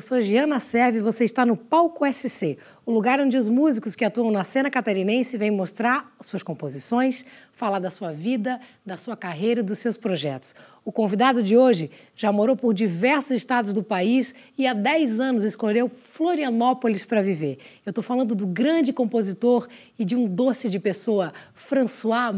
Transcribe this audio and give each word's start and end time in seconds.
Eu 0.00 0.02
sou 0.02 0.18
Giana 0.18 0.58
Serve 0.58 0.96
e 0.96 1.02
você 1.02 1.26
está 1.26 1.44
no 1.44 1.54
Palco 1.54 2.10
SC, 2.10 2.56
o 2.86 2.90
lugar 2.90 3.20
onde 3.20 3.36
os 3.36 3.48
músicos 3.48 3.94
que 3.94 4.02
atuam 4.02 4.30
na 4.30 4.42
cena 4.42 4.70
catarinense 4.70 5.36
vêm 5.36 5.50
mostrar 5.50 6.10
suas 6.18 6.42
composições, 6.42 7.22
falar 7.52 7.80
da 7.80 7.90
sua 7.90 8.10
vida, 8.10 8.58
da 8.82 8.96
sua 8.96 9.14
carreira 9.14 9.60
e 9.60 9.62
dos 9.62 9.78
seus 9.78 9.98
projetos. 9.98 10.54
O 10.86 10.90
convidado 10.90 11.42
de 11.42 11.54
hoje 11.54 11.90
já 12.16 12.32
morou 12.32 12.56
por 12.56 12.72
diversos 12.72 13.32
estados 13.32 13.74
do 13.74 13.82
país 13.82 14.34
e 14.56 14.66
há 14.66 14.72
10 14.72 15.20
anos 15.20 15.44
escolheu 15.44 15.86
Florianópolis 15.86 17.04
para 17.04 17.20
viver. 17.20 17.58
Eu 17.84 17.90
estou 17.90 18.02
falando 18.02 18.34
do 18.34 18.46
grande 18.46 18.94
compositor 18.94 19.68
e 19.98 20.04
de 20.06 20.16
um 20.16 20.26
doce 20.26 20.70
de 20.70 20.78
pessoa, 20.78 21.30
François 21.54 22.34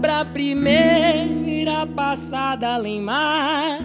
Pra 0.00 0.24
primeira 0.24 1.86
passada 1.86 2.74
além 2.74 3.00
mar. 3.00 3.78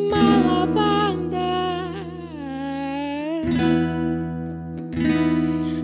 Uma 0.00 0.42
lavada, 0.48 1.92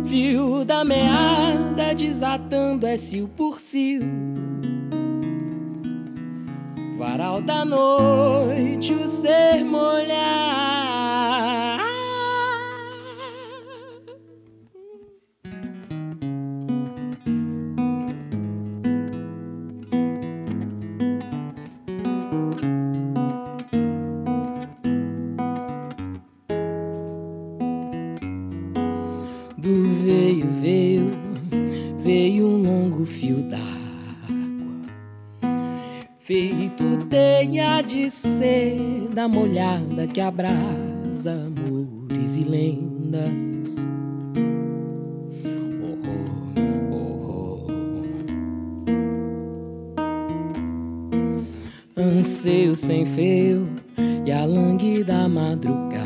fio 0.05 0.65
da 0.65 0.85
meada 0.85 1.95
desatando 1.95 2.85
é 2.85 2.97
cio 2.97 3.29
por 3.29 3.61
cio. 3.61 4.03
Varal 6.99 7.41
da 7.41 7.65
noite, 7.65 8.93
o 8.93 9.07
ser 9.07 9.65
molhar. 9.65 10.92
Que 40.13 40.21
abrasa 40.21 41.33
amores 41.33 42.37
e 42.37 42.45
lendas. 42.45 43.77
Oh, 45.75 45.97
oh, 46.93 47.67
oh. 51.97 52.01
Anseio 52.01 52.77
sem 52.77 53.07
freio 53.07 53.67
e 54.27 54.31
a 54.31 54.45
langue 54.45 55.03
da 55.03 55.27
madrugada. 55.29 56.03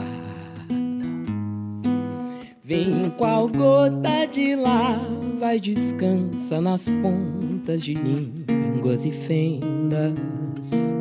Vem 2.62 3.10
qual 3.16 3.48
gota 3.48 4.26
de 4.26 4.54
lava 4.54 5.56
e 5.56 5.60
descansa 5.60 6.60
nas 6.60 6.88
pontas 6.88 7.82
de 7.82 7.94
línguas 7.94 9.04
e 9.04 9.10
fendas. 9.10 10.94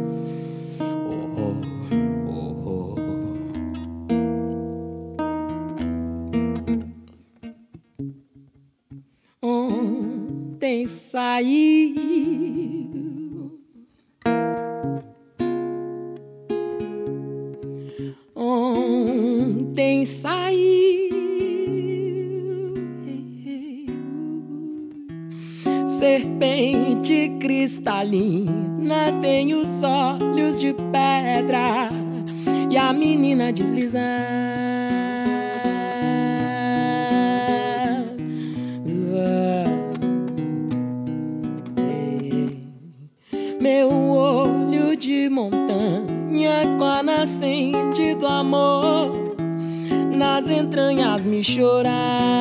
Me 51.36 51.44
chorar. 51.44 52.35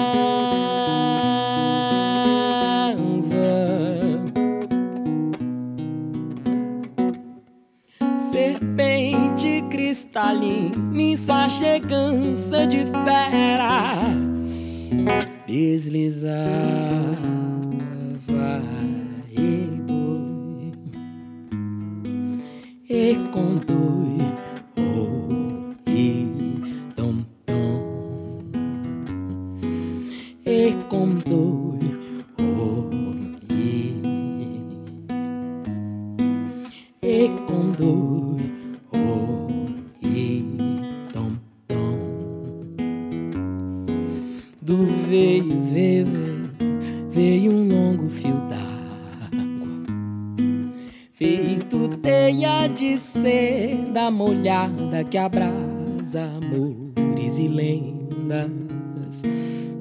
Que 55.11 55.19
abrasa 55.19 56.25
amores 56.37 57.39
e 57.39 57.49
lendas. 57.49 59.23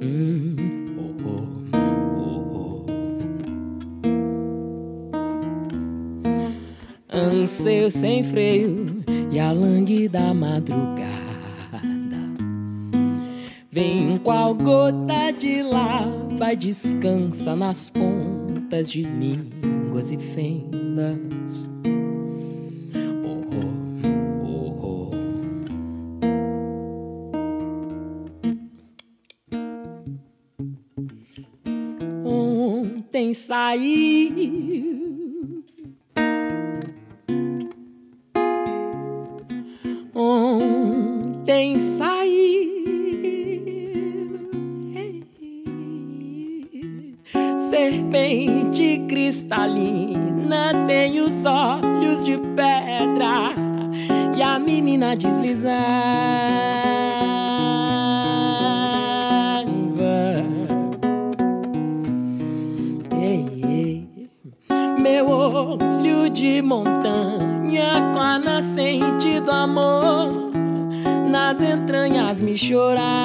Hum, 0.01 0.55
oh, 0.97 1.15
oh, 1.27 1.47
oh. 2.55 2.85
Anseio 7.11 7.89
sem 7.91 8.23
freio 8.23 9.03
e 9.31 9.39
a 9.39 9.51
langue 9.51 10.07
da 10.07 10.33
madrugada 10.33 11.23
Vem 13.73 14.19
qual 14.19 14.53
gota 14.53 15.31
de 15.31 15.63
lava 15.63 16.53
e 16.53 16.55
descansa 16.55 17.55
nas 17.55 17.89
pontas 17.89 18.91
de 18.91 19.01
línguas 19.01 20.11
e 20.11 20.19
fendas. 20.19 21.32
Saí 33.73 35.01
Ontem 40.13 41.79
saí 41.79 42.83
serpente 47.71 49.07
cristalina 49.09 50.85
tem 50.85 51.19
os 51.19 51.43
olhos 51.43 52.25
de 52.25 52.37
pedra 52.55 53.55
e 54.37 54.41
a 54.43 54.59
menina 54.59 55.15
deslizava. 55.15 56.72
Entranhas 72.71 73.22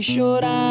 entranhas 0.00 0.69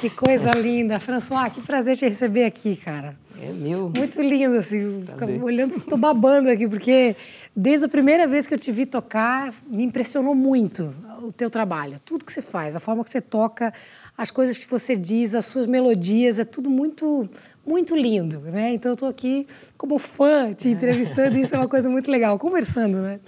Que 0.00 0.08
coisa 0.08 0.50
linda. 0.52 1.00
François, 1.00 1.52
que 1.52 1.60
prazer 1.60 1.96
te 1.96 2.06
receber 2.06 2.44
aqui, 2.44 2.76
cara. 2.76 3.16
É 3.42 3.52
meu. 3.52 3.90
Muito 3.90 4.22
lindo, 4.22 4.56
assim. 4.56 5.04
Olhando, 5.42 5.76
estou 5.76 5.98
babando 5.98 6.48
aqui, 6.48 6.68
porque 6.68 7.16
desde 7.54 7.86
a 7.86 7.88
primeira 7.88 8.26
vez 8.26 8.46
que 8.46 8.54
eu 8.54 8.58
te 8.58 8.70
vi 8.70 8.86
tocar, 8.86 9.52
me 9.66 9.82
impressionou 9.82 10.34
muito 10.36 10.94
o 11.22 11.32
teu 11.32 11.50
trabalho. 11.50 12.00
Tudo 12.04 12.24
que 12.24 12.32
você 12.32 12.40
faz, 12.40 12.76
a 12.76 12.80
forma 12.80 13.02
que 13.02 13.10
você 13.10 13.20
toca, 13.20 13.72
as 14.16 14.30
coisas 14.30 14.56
que 14.56 14.68
você 14.70 14.94
diz, 14.94 15.34
as 15.34 15.46
suas 15.46 15.66
melodias, 15.66 16.38
é 16.38 16.44
tudo 16.44 16.70
muito, 16.70 17.28
muito 17.66 17.96
lindo, 17.96 18.40
né? 18.40 18.74
Então 18.74 18.90
eu 18.92 18.94
estou 18.94 19.08
aqui 19.08 19.48
como 19.76 19.98
fã 19.98 20.52
te 20.54 20.68
entrevistando 20.68 21.36
e 21.36 21.42
isso 21.42 21.56
é 21.56 21.58
uma 21.58 21.68
coisa 21.68 21.88
muito 21.88 22.08
legal, 22.08 22.38
conversando, 22.38 22.98
né? 22.98 23.18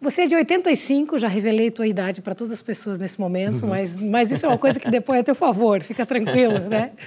Você 0.00 0.22
é 0.22 0.26
de 0.26 0.36
85, 0.36 1.18
já 1.18 1.26
revelei 1.26 1.70
tua 1.70 1.86
idade 1.86 2.22
para 2.22 2.34
todas 2.34 2.52
as 2.52 2.62
pessoas 2.62 2.98
nesse 2.98 3.20
momento, 3.20 3.62
uhum. 3.62 3.70
mas, 3.70 4.00
mas 4.00 4.30
isso 4.30 4.46
é 4.46 4.48
uma 4.48 4.58
coisa 4.58 4.78
que 4.78 4.88
depois 4.90 5.18
é 5.18 5.20
a 5.20 5.24
teu 5.24 5.34
favor, 5.34 5.82
fica 5.82 6.06
tranquilo, 6.06 6.60
né? 6.60 6.92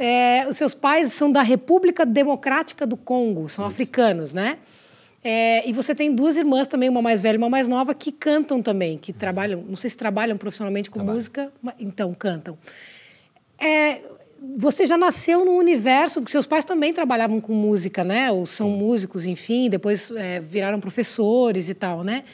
É, 0.00 0.46
os 0.48 0.56
seus 0.56 0.74
pais 0.74 1.12
são 1.12 1.28
da 1.28 1.42
República 1.42 2.06
Democrática 2.06 2.86
do 2.86 2.96
Congo, 2.96 3.48
são 3.48 3.64
isso. 3.64 3.72
africanos, 3.72 4.32
né? 4.32 4.58
É, 5.24 5.68
e 5.68 5.72
você 5.72 5.92
tem 5.92 6.14
duas 6.14 6.36
irmãs 6.36 6.68
também, 6.68 6.88
uma 6.88 7.02
mais 7.02 7.20
velha 7.20 7.34
e 7.34 7.38
uma 7.38 7.50
mais 7.50 7.66
nova, 7.66 7.92
que 7.92 8.12
cantam 8.12 8.62
também, 8.62 8.96
que 8.96 9.12
trabalham, 9.12 9.64
não 9.68 9.74
sei 9.74 9.90
se 9.90 9.96
trabalham 9.96 10.36
profissionalmente 10.36 10.88
com 10.88 11.00
Trabalho. 11.00 11.16
música, 11.16 11.52
mas, 11.60 11.74
então 11.80 12.14
cantam. 12.14 12.56
É, 13.58 14.00
você 14.56 14.86
já 14.86 14.96
nasceu 14.96 15.44
no 15.44 15.52
universo, 15.52 16.20
porque 16.20 16.32
seus 16.32 16.46
pais 16.46 16.64
também 16.64 16.92
trabalhavam 16.92 17.40
com 17.40 17.52
música, 17.52 18.04
né? 18.04 18.30
Ou 18.30 18.46
são 18.46 18.70
músicos, 18.70 19.26
enfim, 19.26 19.68
depois 19.68 20.10
é, 20.12 20.40
viraram 20.40 20.80
professores 20.80 21.68
e 21.68 21.74
tal, 21.74 22.02
né? 22.02 22.24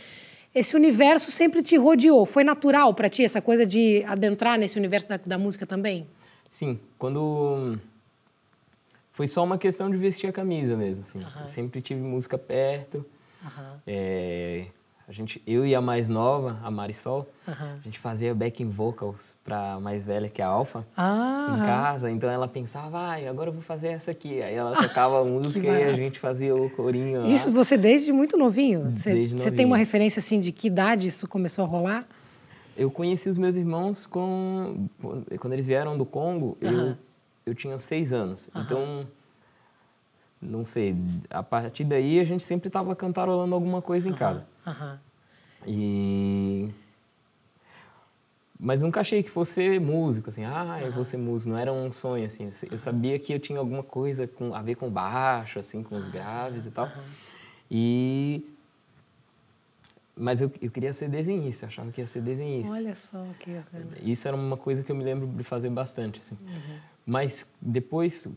Esse 0.54 0.76
universo 0.76 1.30
sempre 1.30 1.62
te 1.62 1.76
rodeou. 1.76 2.24
Foi 2.24 2.44
natural 2.44 2.94
para 2.94 3.08
ti 3.08 3.24
essa 3.24 3.42
coisa 3.42 3.66
de 3.66 4.04
adentrar 4.06 4.58
nesse 4.58 4.78
universo 4.78 5.08
da, 5.08 5.16
da, 5.16 5.36
música 5.36 5.66
também? 5.66 6.06
Sim, 6.48 6.78
quando 6.96 7.76
foi 9.10 9.26
só 9.26 9.42
uma 9.42 9.58
questão 9.58 9.90
de 9.90 9.96
vestir 9.96 10.28
a 10.28 10.32
camisa 10.32 10.76
mesmo. 10.76 11.04
Assim. 11.04 11.18
Uhum. 11.18 11.46
sempre 11.46 11.80
tive 11.80 12.00
música 12.00 12.38
perto. 12.38 13.04
Uhum. 13.42 13.78
É, 13.86 14.66
a 15.06 15.12
gente, 15.12 15.42
eu 15.46 15.66
e 15.66 15.74
a 15.74 15.80
mais 15.82 16.08
nova, 16.08 16.58
a 16.62 16.70
Marisol, 16.70 17.28
uhum. 17.46 17.54
a 17.54 17.84
gente 17.84 17.98
fazia 17.98 18.34
backing 18.34 18.70
vocals 18.70 19.36
para 19.44 19.78
mais 19.78 20.06
velha, 20.06 20.30
que 20.30 20.40
é 20.40 20.44
a 20.44 20.48
Alfa, 20.48 20.86
ah, 20.96 21.54
em 21.54 21.66
casa. 21.66 22.10
Então 22.10 22.30
ela 22.30 22.48
pensava, 22.48 22.98
ah, 22.98 23.28
agora 23.28 23.50
eu 23.50 23.52
vou 23.52 23.60
fazer 23.60 23.88
essa 23.88 24.10
aqui. 24.10 24.40
Aí 24.42 24.54
ela 24.54 24.74
tocava 24.74 25.20
a 25.20 25.24
música 25.24 25.66
e 25.66 25.84
a 25.84 25.92
gente 25.94 26.18
fazia 26.18 26.56
o 26.56 26.70
corinho. 26.70 27.26
Isso 27.26 27.48
lá. 27.48 27.54
você 27.54 27.76
desde 27.76 28.12
muito 28.12 28.38
novinho? 28.38 28.90
Você, 28.94 29.12
desde 29.12 29.34
novinho. 29.34 29.38
Você 29.38 29.50
tem 29.50 29.66
uma 29.66 29.76
referência 29.76 30.20
assim 30.20 30.40
de 30.40 30.50
que 30.52 30.68
idade 30.68 31.06
isso 31.06 31.28
começou 31.28 31.64
a 31.64 31.68
rolar? 31.68 32.06
Eu 32.74 32.90
conheci 32.90 33.28
os 33.28 33.36
meus 33.36 33.56
irmãos 33.56 34.06
com, 34.06 34.88
quando 35.38 35.52
eles 35.52 35.66
vieram 35.66 35.98
do 35.98 36.06
Congo. 36.06 36.56
Uhum. 36.62 36.88
Eu, 36.88 36.96
eu 37.46 37.54
tinha 37.54 37.78
seis 37.78 38.10
anos. 38.12 38.48
Uhum. 38.54 38.62
Então 38.62 39.06
não 40.44 40.64
sei, 40.64 40.96
a 41.30 41.42
partir 41.42 41.84
daí 41.84 42.20
a 42.20 42.24
gente 42.24 42.44
sempre 42.44 42.68
estava 42.68 42.94
cantarolando 42.94 43.54
alguma 43.54 43.80
coisa 43.80 44.08
em 44.08 44.12
casa. 44.12 44.46
Uhum. 44.66 44.98
E 45.66 46.74
mas 48.58 48.80
nunca 48.80 49.00
achei 49.00 49.22
que 49.22 49.30
fosse 49.30 49.78
músico, 49.78 50.30
assim, 50.30 50.44
ah, 50.44 50.80
eu 50.80 50.92
vou 50.92 51.04
ser 51.04 51.18
músico, 51.18 51.50
não 51.50 51.58
era 51.58 51.72
um 51.72 51.92
sonho, 51.92 52.24
assim, 52.24 52.50
eu 52.70 52.78
sabia 52.78 53.18
que 53.18 53.32
eu 53.32 53.38
tinha 53.38 53.58
alguma 53.58 53.82
coisa 53.82 54.26
com, 54.26 54.54
a 54.54 54.62
ver 54.62 54.76
com 54.76 54.88
baixo, 54.88 55.58
assim, 55.58 55.82
com 55.82 55.96
os 55.96 56.08
graves 56.08 56.64
e 56.64 56.70
tal, 56.70 56.90
e... 57.70 58.50
Mas 60.16 60.40
eu, 60.40 60.50
eu 60.62 60.70
queria 60.70 60.92
ser 60.92 61.08
desenhista, 61.08 61.66
achava 61.66 61.90
que 61.90 62.00
ia 62.00 62.06
ser 62.06 62.22
desenhista. 62.22 62.72
Olha 62.72 62.94
só, 62.94 63.26
que 63.40 63.50
bacana. 63.50 63.86
Isso 64.00 64.28
era 64.28 64.36
uma 64.36 64.56
coisa 64.56 64.84
que 64.84 64.92
eu 64.92 64.94
me 64.94 65.02
lembro 65.02 65.26
de 65.26 65.42
fazer 65.42 65.68
bastante, 65.70 66.20
assim. 66.20 66.38
Uhum. 66.40 66.78
Mas 67.04 67.44
depois, 67.60 68.28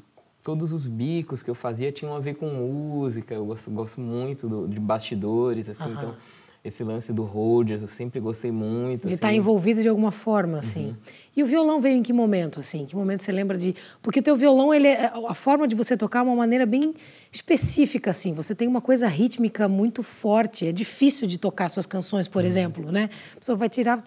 todos 0.47 0.71
os 0.71 0.87
bicos 0.87 1.43
que 1.43 1.49
eu 1.49 1.55
fazia 1.55 1.91
tinham 1.91 2.15
a 2.15 2.21
ver 2.21 2.35
com 2.35 2.47
música. 2.47 3.35
Eu 3.35 3.45
gosto, 3.45 3.69
gosto 3.69 3.99
muito 3.99 4.47
do, 4.47 4.65
de 4.65 4.79
bastidores, 4.79 5.67
assim. 5.67 5.83
Uhum. 5.83 5.91
Então, 5.91 6.15
esse 6.63 6.85
lance 6.85 7.11
do 7.11 7.23
Rogers, 7.23 7.81
eu 7.81 7.87
sempre 7.89 8.21
gostei 8.21 8.49
muito. 8.49 9.09
De 9.09 9.15
estar 9.15 9.27
assim. 9.27 9.35
tá 9.35 9.37
envolvido 9.37 9.81
de 9.81 9.89
alguma 9.89 10.09
forma, 10.09 10.59
assim. 10.59 10.87
Uhum. 10.87 10.95
E 11.35 11.43
o 11.43 11.45
violão 11.45 11.81
veio 11.81 11.97
em 11.97 12.01
que 12.01 12.13
momento, 12.13 12.61
assim? 12.61 12.85
Que 12.85 12.95
momento 12.95 13.23
você 13.23 13.31
lembra 13.33 13.57
de... 13.57 13.75
Porque 14.01 14.21
o 14.21 14.23
teu 14.23 14.37
violão, 14.37 14.73
ele 14.73 14.87
é... 14.87 15.11
a 15.27 15.33
forma 15.33 15.67
de 15.67 15.75
você 15.75 15.97
tocar 15.97 16.19
é 16.19 16.21
uma 16.21 16.35
maneira 16.35 16.65
bem 16.65 16.93
específica, 17.29 18.11
assim. 18.11 18.31
Você 18.31 18.55
tem 18.55 18.69
uma 18.69 18.79
coisa 18.79 19.05
rítmica 19.05 19.67
muito 19.67 20.01
forte. 20.01 20.65
É 20.65 20.71
difícil 20.71 21.27
de 21.27 21.37
tocar 21.37 21.67
suas 21.67 21.85
canções, 21.85 22.25
por 22.25 22.39
uhum. 22.39 22.47
exemplo, 22.47 22.89
né? 22.89 23.09
A 23.35 23.39
pessoa 23.39 23.57
vai 23.57 23.67
tirar 23.67 24.01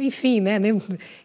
enfim, 0.00 0.40
né? 0.40 0.58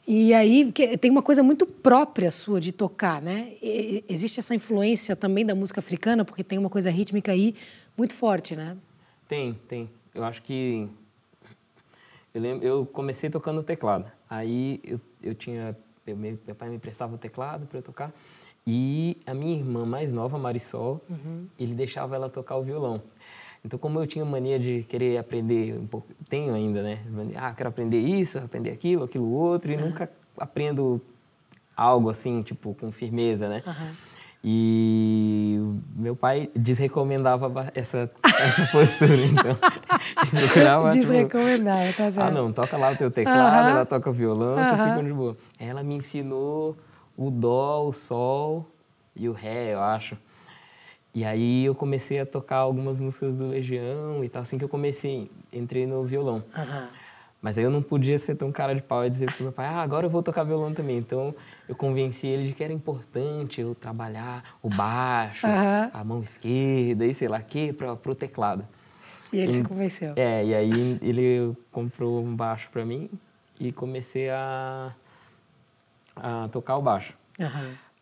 E 0.08 0.34
aí 0.34 0.72
tem 1.00 1.10
uma 1.10 1.22
coisa 1.22 1.42
muito 1.42 1.66
própria 1.66 2.30
sua 2.32 2.60
de 2.60 2.72
tocar, 2.72 3.22
né? 3.22 3.54
E 3.62 4.04
existe 4.10 4.40
essa 4.40 4.54
influência 4.54 5.16
também 5.16 5.46
da 5.46 5.56
música 5.56 5.80
africana, 5.80 6.26
porque 6.26 6.44
tem 6.44 6.58
uma 6.58 6.70
coisa 6.70 6.90
rítmica 6.90 7.32
aí 7.32 7.56
muito 7.98 8.14
forte, 8.14 8.56
né? 8.56 8.78
Tem, 9.28 9.54
tem. 9.68 9.90
Eu 10.14 10.24
acho 10.24 10.42
que 10.42 10.90
eu 12.34 12.42
lembro, 12.42 12.66
eu 12.66 12.86
comecei 12.86 13.30
tocando 13.30 13.64
teclado. 13.64 14.12
Aí 14.30 14.80
eu, 14.84 15.00
eu 15.22 15.34
tinha 15.34 15.76
eu, 16.06 16.18
meu, 16.18 16.38
meu 16.46 16.56
pai 16.56 16.70
me 16.70 16.76
emprestava 16.76 17.16
o 17.16 17.18
teclado 17.18 17.66
para 17.66 17.80
eu 17.80 17.84
tocar 17.84 18.14
e 18.66 19.18
a 19.26 19.34
minha 19.34 19.58
irmã 19.58 19.86
mais 19.86 20.14
nova, 20.14 20.38
Marisol, 20.38 21.02
uhum. 21.10 21.48
ele 21.60 21.74
deixava 21.74 22.16
ela 22.16 22.30
tocar 22.30 22.56
o 22.56 22.64
violão. 22.64 23.02
Então, 23.66 23.80
como 23.80 23.98
eu 24.00 24.06
tinha 24.06 24.26
mania 24.26 24.60
de 24.60 24.84
querer 24.90 25.18
aprender 25.18 25.78
um 25.80 25.88
pouco, 25.88 26.08
tenho 26.28 26.54
ainda, 26.54 26.82
né? 26.82 27.00
Ah, 27.36 27.54
quero 27.54 27.70
aprender 27.70 28.00
isso, 28.00 28.38
aprender 28.38 28.72
aquilo, 28.72 29.06
aquilo 29.06 29.32
outro, 29.32 29.72
e 29.72 29.76
uhum. 29.76 29.86
nunca 29.86 30.12
aprendo 30.38 31.02
algo 31.76 32.10
assim, 32.10 32.42
tipo, 32.42 32.74
com 32.74 32.92
firmeza, 32.92 33.48
né? 33.48 33.64
Uhum. 33.66 33.94
E 34.46 35.58
meu 35.96 36.18
pai 36.18 36.50
desrecomendava 36.54 37.72
essa, 37.74 38.12
essa 38.22 38.68
postura, 38.74 39.26
então. 39.26 39.56
procurava, 40.30 40.90
tipo, 40.90 41.00
desrecomendava, 41.00 41.88
tipo, 41.88 41.98
tá 41.98 42.12
certo. 42.12 42.28
Ah, 42.28 42.32
não, 42.32 42.52
toca 42.52 42.76
lá 42.76 42.92
o 42.92 42.98
teu 42.98 43.10
teclado, 43.10 43.64
uhum. 43.64 43.72
ela 43.72 43.86
toca 43.86 44.12
violão, 44.12 44.58
uhum. 44.58 44.78
você 44.78 44.90
fica 44.90 45.04
de 45.04 45.14
boa. 45.14 45.38
Ela 45.58 45.82
me 45.82 45.96
ensinou 45.96 46.76
o 47.16 47.32
dó, 47.32 47.88
o 47.88 47.94
sol 47.94 48.70
e 49.16 49.30
o 49.30 49.32
ré, 49.32 49.74
eu 49.74 49.82
acho. 49.82 50.18
E 51.14 51.24
aí 51.24 51.66
eu 51.66 51.76
comecei 51.76 52.20
a 52.20 52.26
tocar 52.26 52.58
algumas 52.58 52.98
músicas 52.98 53.36
do 53.36 53.48
Legião 53.48 54.24
e 54.24 54.30
tal, 54.30 54.42
assim 54.42 54.58
que 54.58 54.64
eu 54.64 54.70
comecei, 54.70 55.30
entrei 55.52 55.86
no 55.86 56.04
violão. 56.04 56.44
Uhum. 56.58 56.88
Mas 57.40 57.58
aí 57.58 57.64
eu 57.66 57.70
não 57.70 57.82
podia 57.82 58.18
ser 58.18 58.36
tão 58.36 58.52
cara 58.54 58.74
de 58.74 58.82
pau 58.82 59.06
e 59.06 59.10
dizer 59.10 59.32
pro 59.34 59.44
meu 59.44 59.52
pai, 59.52 59.66
ah, 59.66 59.82
agora 59.82 60.06
eu 60.06 60.10
vou 60.10 60.24
tocar 60.24 60.46
violão 60.46 60.74
também. 60.74 60.98
Então 60.98 61.36
eu 61.68 61.76
convenci 61.76 62.26
ele 62.26 62.48
de 62.48 62.54
que 62.54 62.64
era 62.64 62.72
importante 62.72 63.60
eu 63.60 63.76
trabalhar 63.76 64.44
o 64.62 64.70
baixo, 64.70 65.46
uhum. 65.46 65.90
a 65.94 66.04
mão 66.06 66.22
esquerda 66.22 67.06
e 67.06 67.14
sei 67.14 67.28
lá 67.28 67.40
o 67.40 67.44
quê, 67.44 67.76
para 67.78 67.92
o 67.94 68.16
teclado. 68.16 68.66
E 69.32 69.40
ele 69.40 69.52
e, 69.52 69.56
se 69.56 69.64
convenceu. 69.64 70.14
É, 70.16 70.46
e 70.46 70.56
aí 70.56 70.98
ele 71.02 71.54
comprou 71.70 72.24
um 72.24 72.34
baixo 72.34 72.70
para 72.72 72.86
mim 72.86 73.10
e 73.60 73.72
comecei 73.72 74.30
a, 74.30 74.96
a 76.16 76.48
tocar 76.50 76.78
o 76.78 76.82
baixo. 76.82 77.14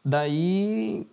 Daí, 0.06 1.08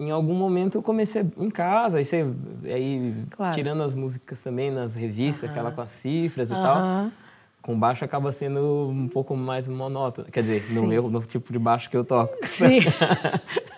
em 0.00 0.10
algum 0.10 0.34
momento, 0.34 0.78
eu 0.78 0.82
comecei 0.82 1.26
em 1.36 1.50
casa, 1.50 1.98
aí, 1.98 2.04
você, 2.04 2.24
aí 2.64 3.14
Claro. 3.30 3.54
tirando 3.54 3.82
as 3.82 3.94
músicas 3.94 4.40
também 4.42 4.70
nas 4.70 4.94
revistas, 4.94 5.50
aquela 5.50 5.72
com 5.72 5.80
as 5.80 5.90
cifras 5.90 6.50
e 6.50 6.54
Aham. 6.54 6.62
tal. 6.62 7.18
Com 7.60 7.78
baixo 7.78 8.04
acaba 8.04 8.30
sendo 8.32 8.88
um 8.88 9.08
pouco 9.08 9.36
mais 9.36 9.66
monótono. 9.66 10.28
Quer 10.30 10.40
dizer, 10.40 10.60
Sim. 10.60 10.80
no 10.80 10.86
meu 10.86 11.10
no 11.10 11.20
tipo 11.22 11.52
de 11.52 11.58
baixo 11.58 11.90
que 11.90 11.96
eu 11.96 12.04
toco. 12.04 12.32
Sim. 12.46 12.78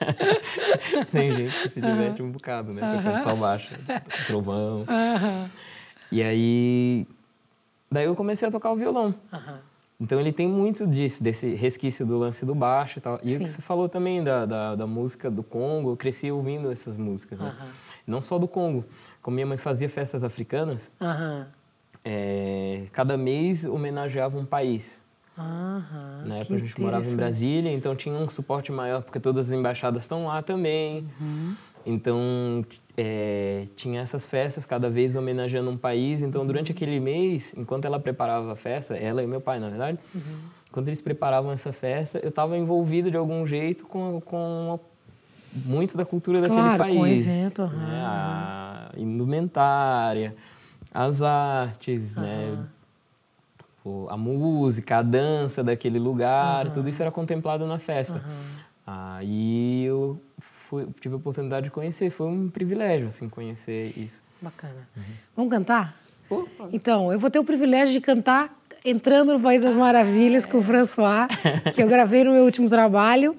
Tem 1.10 1.32
gente 1.32 1.62
que 1.62 1.68
se 1.70 1.80
diverte 1.80 2.22
um 2.22 2.30
bocado, 2.30 2.72
né? 2.72 2.80
Tocando 2.96 3.22
só 3.22 3.34
baixo, 3.34 3.74
trovão. 4.26 4.86
E 6.12 6.22
aí, 6.22 7.06
daí 7.90 8.04
eu 8.04 8.14
comecei 8.14 8.46
a 8.46 8.50
tocar 8.50 8.70
o 8.70 8.76
violão. 8.76 9.14
Então 10.00 10.18
ele 10.18 10.32
tem 10.32 10.48
muito 10.48 10.86
disso, 10.86 11.22
desse 11.22 11.54
resquício 11.54 12.06
do 12.06 12.18
lance 12.18 12.46
do 12.46 12.54
baixo 12.54 12.98
e 12.98 13.02
tal. 13.02 13.20
E 13.22 13.32
o 13.34 13.38
Sim. 13.38 13.44
que 13.44 13.50
você 13.50 13.60
falou 13.60 13.86
também 13.86 14.24
da, 14.24 14.46
da, 14.46 14.74
da 14.74 14.86
música 14.86 15.30
do 15.30 15.42
Congo, 15.42 15.90
eu 15.90 15.96
cresci 15.96 16.30
ouvindo 16.30 16.72
essas 16.72 16.96
músicas, 16.96 17.38
né? 17.38 17.54
Aham. 17.58 17.68
Não 18.06 18.22
só 18.22 18.38
do 18.38 18.48
Congo. 18.48 18.84
Como 19.20 19.34
minha 19.34 19.46
mãe 19.46 19.58
fazia 19.58 19.88
festas 19.90 20.24
africanas, 20.24 20.90
Aham. 21.00 21.46
é, 22.02 22.86
cada 22.92 23.18
mês 23.18 23.66
homenageava 23.66 24.38
um 24.38 24.46
país. 24.46 25.02
Aham. 25.36 26.24
Na 26.24 26.36
época 26.38 26.54
a 26.54 26.58
gente 26.58 26.80
morava 26.80 27.06
em. 27.06 27.16
Brasília, 27.16 27.72
então 27.72 27.94
tinha 27.94 28.14
um 28.14 28.28
suporte 28.28 28.72
maior, 28.72 29.02
porque 29.02 29.20
todas 29.20 29.50
as 29.50 29.52
embaixadas 29.56 30.02
estão 30.02 30.26
lá 30.26 30.42
também. 30.42 31.06
Uhum. 31.20 31.54
Então 31.84 32.64
é, 33.00 33.66
tinha 33.76 34.00
essas 34.00 34.26
festas, 34.26 34.66
cada 34.66 34.90
vez 34.90 35.16
homenageando 35.16 35.70
um 35.70 35.76
país. 35.76 36.22
Então 36.22 36.46
durante 36.46 36.72
aquele 36.72 37.00
mês, 37.00 37.54
enquanto 37.56 37.84
ela 37.86 37.98
preparava 37.98 38.52
a 38.52 38.56
festa, 38.56 38.96
ela 38.96 39.22
e 39.22 39.26
meu 39.26 39.40
pai, 39.40 39.58
na 39.58 39.68
verdade, 39.68 39.98
Uhum. 40.14 40.20
enquanto 40.68 40.88
eles 40.88 41.00
preparavam 41.00 41.50
essa 41.52 41.72
festa, 41.72 42.18
eu 42.22 42.28
estava 42.28 42.56
envolvido 42.58 43.10
de 43.10 43.16
algum 43.16 43.46
jeito 43.46 43.86
com, 43.86 44.20
com 44.20 44.78
muito 45.52 45.96
da 45.96 46.04
cultura 46.04 46.40
daquele 46.40 46.60
Claro, 46.60 46.78
país. 46.84 46.94
com 46.96 47.00
o 47.02 47.06
evento, 47.06 47.62
aham. 47.62 47.76
né? 47.76 48.02
A 48.04 48.90
indumentária, 48.96 50.34
as 50.92 51.22
artes, 51.22 52.16
né? 52.16 52.58
o- 53.84 54.06
a 54.10 54.16
música, 54.16 54.98
a 54.98 55.02
dança 55.02 55.64
daquele 55.64 55.98
lugar, 55.98 56.70
tudo 56.70 56.88
isso 56.88 57.00
era 57.00 57.10
contemplado 57.10 57.66
na 57.66 57.78
festa. 57.78 58.22
Aí 58.86 59.84
eu 59.84 60.20
fui- 60.70 60.86
tive 61.00 61.14
a 61.14 61.18
oportunidade 61.18 61.64
de 61.64 61.70
conhecer, 61.70 62.08
foi 62.10 62.28
um 62.28 62.48
privilégio 62.48 63.08
assim 63.08 63.28
conhecer 63.28 63.92
isso. 63.96 64.22
Bacana. 64.40 64.88
Uhum. 64.96 65.02
Vamos 65.36 65.50
cantar? 65.50 65.96
Pô, 66.28 66.48
Então, 66.72 67.12
eu 67.12 67.18
vou 67.18 67.28
ter 67.28 67.40
o 67.40 67.44
privilégio 67.44 67.92
de 67.92 68.00
cantar 68.00 68.56
entrando 68.84 69.32
no 69.34 69.40
País 69.40 69.62
das 69.62 69.76
Maravilhas 69.76 70.46
com 70.46 70.58
o 70.58 70.62
François, 70.62 71.26
que 71.74 71.82
eu 71.82 71.88
gravei 71.88 72.22
no 72.24 72.30
meu 72.32 72.44
último 72.44 72.68
trabalho. 72.68 73.36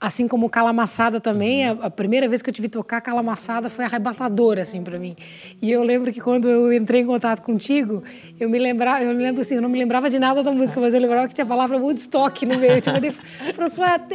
Assim 0.00 0.26
como 0.26 0.48
Calamaçada 0.48 1.20
também, 1.20 1.68
a, 1.68 1.72
a 1.72 1.90
primeira 1.90 2.26
vez 2.26 2.40
que 2.40 2.48
eu 2.48 2.54
tive 2.54 2.70
tocar 2.70 3.02
Calamaçada 3.02 3.68
foi 3.68 3.84
arrebatadora 3.84 4.62
assim 4.62 4.82
para 4.82 4.98
mim. 4.98 5.14
E 5.60 5.70
eu 5.70 5.82
lembro 5.82 6.10
que 6.10 6.22
quando 6.22 6.48
eu 6.48 6.72
entrei 6.72 7.02
em 7.02 7.06
contato 7.06 7.42
contigo, 7.42 8.02
eu 8.38 8.48
me 8.48 8.58
lembrava, 8.58 9.02
eu 9.04 9.14
me 9.14 9.22
lembro 9.22 9.42
assim, 9.42 9.56
eu 9.56 9.62
não 9.62 9.68
me 9.68 9.78
lembrava 9.78 10.08
de 10.08 10.18
nada 10.18 10.42
da 10.42 10.52
música, 10.52 10.80
mas 10.80 10.94
eu 10.94 11.00
lembrava 11.00 11.28
que 11.28 11.34
tinha 11.34 11.44
a 11.44 11.48
palavra 11.48 11.76
Woodstock 11.76 12.46
no 12.46 12.58
meio. 12.58 12.76
Eu 12.76 12.80
te 12.80 12.90
mandei, 12.90 13.12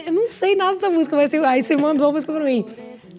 eu 0.08 0.12
não 0.12 0.28
sei 0.28 0.56
nada 0.56 0.80
da 0.80 0.90
música, 0.90 1.16
mas 1.16 1.32
aí 1.32 1.62
você 1.62 1.76
mandou 1.76 2.10
a 2.10 2.12
música 2.12 2.34
para 2.34 2.44
mim. 2.44 2.66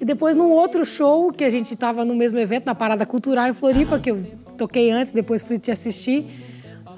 E 0.01 0.05
depois 0.05 0.37
num 0.37 0.51
outro 0.51 0.85
show 0.85 1.33
que 1.33 1.45
a 1.45 1.51
gente 1.51 1.73
estava 1.73 2.05
no 2.05 2.17
mesmo 2.17 2.39
evento 2.39 2.67
na 2.67 2.75
Parada 2.75 3.07
Cultural 3.07 3.47
em 3.47 3.55
Floripa, 3.55 3.97
que 3.99 4.11
eu 4.11 4.27
toquei 4.59 4.91
antes, 4.91 5.13
depois 5.13 5.43
fui 5.43 5.57
te 5.57 5.71
assistir. 5.71 6.27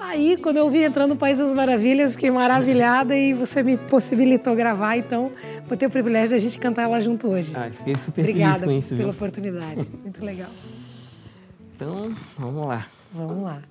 Aí, 0.09 0.37
quando 0.37 0.57
eu 0.57 0.67
vi 0.71 0.83
entrando 0.83 1.09
no 1.11 1.15
País 1.15 1.37
das 1.37 1.53
Maravilhas, 1.53 2.13
fiquei 2.13 2.31
maravilhada 2.31 3.15
e 3.15 3.31
você 3.31 3.61
me 3.61 3.77
possibilitou 3.77 4.55
gravar, 4.55 4.97
então 4.97 5.31
vou 5.67 5.77
ter 5.77 5.85
o 5.85 5.89
privilégio 5.89 6.31
da 6.31 6.39
gente 6.39 6.57
cantar 6.57 6.81
ela 6.83 6.99
junto 6.99 7.27
hoje. 7.27 7.51
ai, 7.55 7.71
fiquei 7.71 7.95
super 7.95 8.21
Obrigada 8.21 8.53
feliz 8.53 8.65
com 8.65 8.71
isso, 8.71 8.89
pela 8.95 9.03
viu? 9.03 9.09
oportunidade. 9.11 9.87
Muito 10.03 10.25
legal. 10.25 10.49
Então, 11.75 12.11
vamos 12.39 12.65
lá. 12.65 12.87
Vamos 13.13 13.43
lá. 13.43 13.61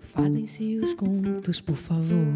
Falem-se 0.00 0.78
os 0.78 0.94
contos, 0.94 1.60
por 1.60 1.76
favor. 1.76 2.32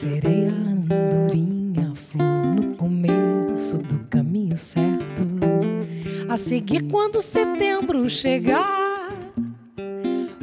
Serei 0.00 0.46
a 0.46 0.52
andorinha, 0.52 1.92
flor 1.92 2.54
no 2.54 2.76
começo 2.76 3.78
do 3.78 3.98
caminho 4.08 4.56
certo. 4.56 5.24
A 6.28 6.36
seguir, 6.36 6.84
quando 6.84 7.20
setembro 7.20 8.08
chegar, 8.08 9.10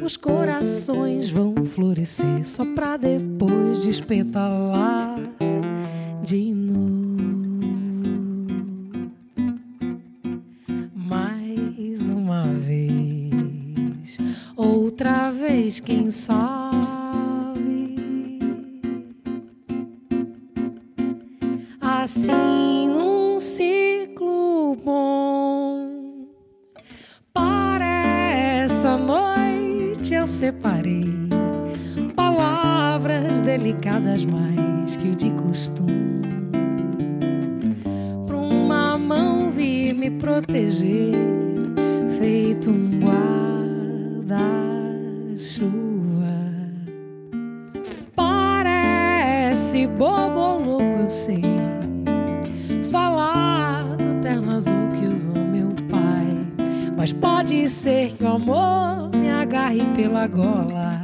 os 0.04 0.14
corações 0.14 1.30
vão 1.30 1.54
florescer 1.64 2.44
só 2.44 2.66
pra 2.74 2.98
depois 2.98 3.80
despetalar 3.80 5.20
de 6.22 6.52
novo. 6.52 7.16
Mais 10.94 12.10
uma 12.10 12.44
vez, 12.44 14.18
outra 14.54 15.30
vez, 15.30 15.80
quem 15.80 16.10
sabe. 16.10 16.45
Pela 59.94 60.26
gola. 60.26 61.00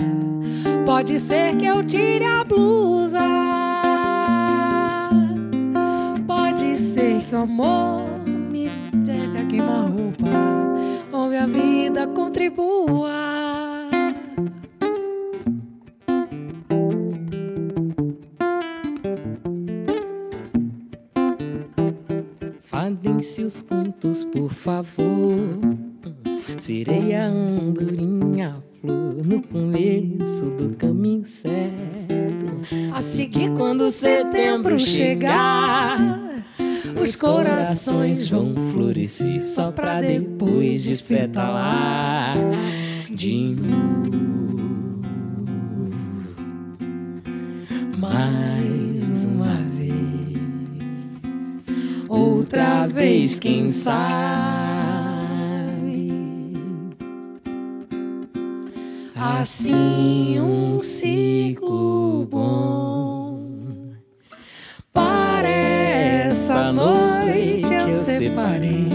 Pode 0.85 1.19
ser 1.19 1.57
que 1.57 1.67
eu 1.67 1.85
tire 1.85 2.25
a 2.25 2.45
blusa. 2.45 3.21
Pode 6.27 6.77
ser 6.77 7.25
que 7.25 7.35
o 7.35 7.43
amor 7.43 8.09
me 8.27 8.69
deixe 8.93 9.39
a 9.39 9.45
queima-roupa. 9.45 10.31
Onde 11.13 11.37
a 11.37 11.47
vida 11.47 12.07
contribua. 12.09 13.11
Fadem-se 22.63 23.43
os 23.43 23.63
contos, 23.63 24.25
por 24.25 24.51
favor. 24.51 25.72
Serei 26.59 27.15
a 27.15 27.27
andorinha, 27.27 28.63
flor 28.81 29.25
no 29.25 29.43
começo 29.43 30.47
do 30.57 30.75
caminho 30.77 31.25
certo. 31.25 32.93
A 32.95 33.03
seguir, 33.03 33.51
quando 33.53 33.91
setembro 33.91 34.79
chegar, 34.79 36.45
os 37.03 37.17
corações 37.17 38.29
vão 38.31 38.55
florescer 38.73 39.41
só 39.41 39.71
pra 39.71 40.01
depois 40.01 40.85
despetalar 40.85 42.37
de 43.11 43.57
novo. 43.61 44.23
mais 48.03 49.25
uma 49.25 49.55
vez. 49.77 49.93
Outra 52.09 52.89
vez, 52.89 53.39
quem 53.39 53.69
sabe. 53.69 54.62
Assim, 59.25 60.41
um 60.41 60.81
ciclo 60.81 62.27
bom. 62.29 63.39
Para 64.93 65.49
essa 65.49 66.73
noite 66.73 67.73
eu 67.73 67.91
separei 67.91 68.89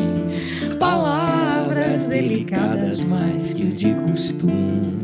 palavras 0.77 2.07
delicadas 2.07 3.05
mais 3.05 3.53
que 3.53 3.63
o 3.63 3.71
de 3.71 3.93
costume. 3.93 5.01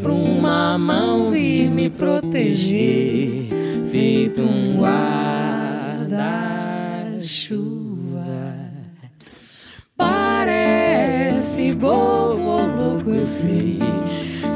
Pra 0.00 0.12
uma 0.12 0.78
mão 0.78 1.30
vir 1.30 1.70
me 1.70 1.90
proteger, 1.90 3.48
feito 3.90 4.42
um 4.42 4.78
guarda-chuva. 4.78 6.22
Parece 9.94 11.72
louco, 11.72 12.11
sei. 13.24 13.78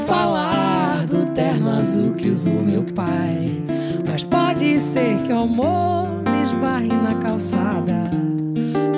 Falar 0.07 1.07
do 1.07 1.27
terno 1.27 1.71
azul 1.71 2.15
que 2.15 2.29
usou 2.29 2.61
meu 2.61 2.83
pai. 2.83 3.63
Mas 4.07 4.25
pode 4.25 4.79
ser 4.79 5.23
que 5.23 5.33
o 5.33 5.41
amor 5.41 6.09
me 6.31 6.43
esbarre 6.43 6.89
na 6.89 7.15
calçada. 7.17 8.11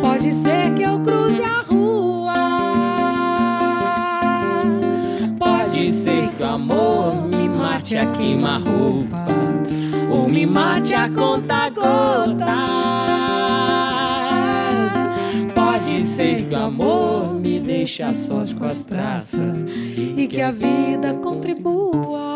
Pode 0.00 0.32
ser 0.32 0.74
que 0.74 0.82
eu 0.82 1.00
cruze 1.00 1.42
a 1.42 1.62
rua. 1.62 2.34
Pode 5.38 5.92
ser 5.92 6.28
que 6.30 6.42
o 6.42 6.46
amor 6.46 7.28
me 7.28 7.48
mate 7.48 7.96
a 7.96 8.06
queima-roupa. 8.06 9.26
Ou 10.10 10.28
me 10.28 10.46
mate 10.46 10.94
a 10.94 11.08
conta-gotas. 11.10 13.07
Ser 16.18 16.48
que 16.48 16.54
o 16.56 16.58
amor 16.58 17.34
me 17.34 17.60
deixe 17.60 18.02
a 18.02 18.12
sós 18.12 18.52
com 18.52 18.64
as 18.64 18.84
traças. 18.84 19.64
E 20.16 20.26
que 20.26 20.40
a 20.40 20.50
vida 20.50 21.14
contribua. 21.14 22.27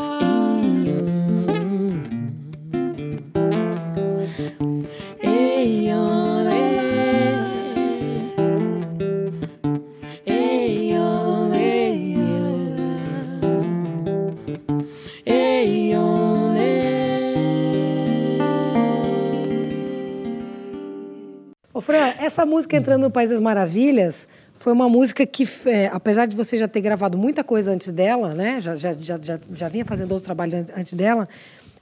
Essa 22.24 22.44
música 22.46 22.76
Entrando 22.76 23.02
no 23.02 23.10
País 23.10 23.30
das 23.30 23.40
Maravilhas 23.40 24.28
foi 24.54 24.72
uma 24.72 24.88
música 24.88 25.26
que, 25.26 25.44
é, 25.66 25.86
apesar 25.88 26.26
de 26.26 26.36
você 26.36 26.56
já 26.56 26.68
ter 26.68 26.80
gravado 26.80 27.16
muita 27.18 27.42
coisa 27.44 27.72
antes 27.72 27.90
dela, 27.90 28.34
né? 28.34 28.60
Já, 28.60 28.76
já, 28.76 28.92
já, 28.92 29.18
já, 29.18 29.38
já 29.52 29.68
vinha 29.68 29.84
fazendo 29.84 30.10
outros 30.12 30.24
trabalhos 30.24 30.54
antes, 30.76 30.92
dela, 30.94 31.28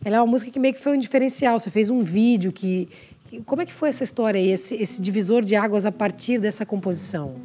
ela 0.05 0.17
é 0.17 0.21
uma 0.21 0.27
música 0.27 0.51
que 0.51 0.59
meio 0.59 0.75
que 0.75 0.81
foi 0.81 0.97
um 0.97 1.01
diferencial. 1.01 1.59
Você 1.59 1.71
fez 1.71 1.91
um 1.91 2.03
vídeo 2.03 2.53
que. 2.53 2.89
que- 3.29 3.41
Como 3.43 3.61
é 3.63 3.67
que 3.67 3.73
foi 3.73 3.89
essa 3.91 4.03
história 4.05 4.41
aí, 4.41 4.51
esse, 4.51 4.75
esse 4.77 5.01
divisor 5.03 5.43
de 5.43 5.55
águas 5.57 5.85
a 5.87 5.93
partir 5.93 6.39
dessa 6.39 6.65
composição? 6.67 7.37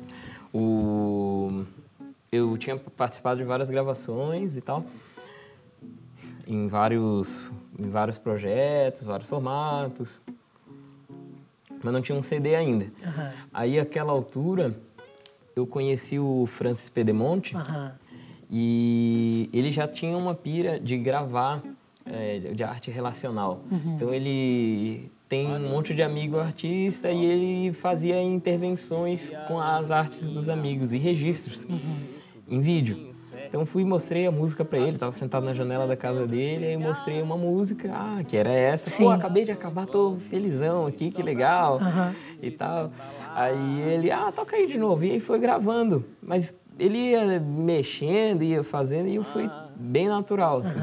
O... 0.53 1.63
Eu 2.31 2.57
tinha 2.57 2.75
participado 2.77 3.37
de 3.39 3.45
várias 3.45 3.69
gravações 3.69 4.57
e 4.57 4.61
tal, 4.61 4.83
em 6.47 6.67
vários, 6.67 7.49
em 7.79 7.89
vários 7.89 8.17
projetos, 8.17 9.03
vários 9.03 9.29
formatos, 9.29 10.21
mas 11.83 11.93
não 11.93 12.01
tinha 12.01 12.17
um 12.17 12.23
CD 12.23 12.55
ainda. 12.55 12.87
Aham. 13.03 13.31
Aí, 13.53 13.79
àquela 13.79 14.11
altura, 14.11 14.75
eu 15.55 15.65
conheci 15.65 16.19
o 16.19 16.45
Francis 16.47 16.89
Pedemonte 16.89 17.55
Aham. 17.55 17.93
e 18.51 19.49
ele 19.53 19.71
já 19.71 19.87
tinha 19.87 20.17
uma 20.17 20.35
pira 20.35 20.79
de 20.79 20.97
gravar 20.97 21.63
é, 22.05 22.39
de 22.39 22.63
arte 22.63 22.91
relacional. 22.91 23.63
Então 23.95 24.13
ele 24.13 25.09
tem 25.27 25.47
um 25.47 25.69
monte 25.69 25.93
de 25.93 26.03
amigo 26.03 26.37
artista 26.37 27.09
e 27.09 27.25
ele 27.25 27.73
fazia 27.73 28.21
intervenções 28.21 29.31
com 29.47 29.59
as 29.59 29.89
artes 29.89 30.19
dos 30.25 30.47
amigos 30.49 30.91
e 30.93 30.97
registros 30.97 31.65
em 32.47 32.61
vídeo. 32.61 33.14
Então 33.47 33.65
fui 33.65 33.81
e 33.83 33.85
mostrei 33.85 34.25
a 34.27 34.31
música 34.31 34.63
para 34.65 34.79
ele, 34.79 34.91
estava 34.91 35.11
sentado 35.15 35.45
na 35.45 35.53
janela 35.53 35.85
da 35.87 35.95
casa 35.95 36.25
dele, 36.27 36.65
aí 36.67 36.77
mostrei 36.77 37.21
uma 37.21 37.37
música, 37.37 37.91
ah, 37.93 38.23
que 38.23 38.35
era 38.37 38.49
essa. 38.51 38.89
Sim. 38.89 39.03
Pô, 39.05 39.11
acabei 39.11 39.45
de 39.45 39.51
acabar, 39.51 39.85
tô 39.85 40.15
felizão 40.17 40.85
aqui, 40.87 41.11
que 41.11 41.21
legal 41.23 41.79
e 42.41 42.51
tal. 42.51 42.91
Aí 43.33 43.81
ele, 43.81 44.11
ah, 44.11 44.31
toca 44.31 44.55
aí 44.55 44.65
de 44.67 44.77
novo. 44.77 45.03
E 45.05 45.11
aí 45.11 45.19
foi 45.19 45.39
gravando. 45.39 46.05
Mas 46.21 46.57
ele 46.79 46.97
ia 47.11 47.39
mexendo, 47.39 48.41
ia 48.43 48.63
fazendo, 48.63 49.07
e 49.07 49.21
foi 49.23 49.49
bem 49.75 50.07
natural, 50.07 50.59
assim. 50.59 50.81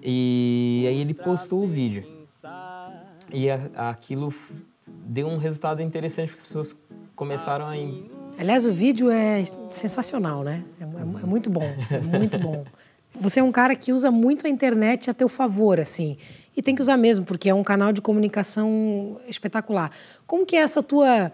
E 0.00 0.84
aí 0.88 1.00
ele 1.00 1.14
postou 1.14 1.62
o 1.62 1.66
vídeo. 1.66 2.04
E 3.32 3.48
a- 3.50 3.70
aquilo 3.90 4.32
deu 4.86 5.28
um 5.28 5.36
resultado 5.36 5.80
interessante, 5.80 6.28
porque 6.28 6.40
as 6.40 6.46
pessoas 6.46 6.76
começaram 7.14 7.66
a... 7.66 7.76
Aliás, 8.42 8.66
o 8.66 8.72
vídeo 8.72 9.08
é 9.08 9.44
sensacional, 9.70 10.42
né? 10.42 10.64
É, 10.80 10.82
é- 10.82 11.22
é 11.22 11.26
muito 11.26 11.48
bom, 11.48 11.62
é 11.62 12.18
muito 12.18 12.36
bom. 12.40 12.64
Você 13.20 13.38
é 13.38 13.42
um 13.42 13.52
cara 13.52 13.76
que 13.76 13.92
usa 13.92 14.10
muito 14.10 14.44
a 14.48 14.50
internet 14.50 15.08
a 15.08 15.14
teu 15.14 15.28
favor, 15.28 15.78
assim. 15.78 16.16
E 16.56 16.60
tem 16.60 16.74
que 16.74 16.82
usar 16.82 16.96
mesmo, 16.96 17.24
porque 17.24 17.48
é 17.48 17.54
um 17.54 17.62
canal 17.62 17.92
de 17.92 18.00
comunicação 18.00 19.20
espetacular. 19.28 19.92
Como 20.26 20.44
que 20.44 20.56
é 20.56 20.60
essa 20.60 20.82
tua... 20.82 21.30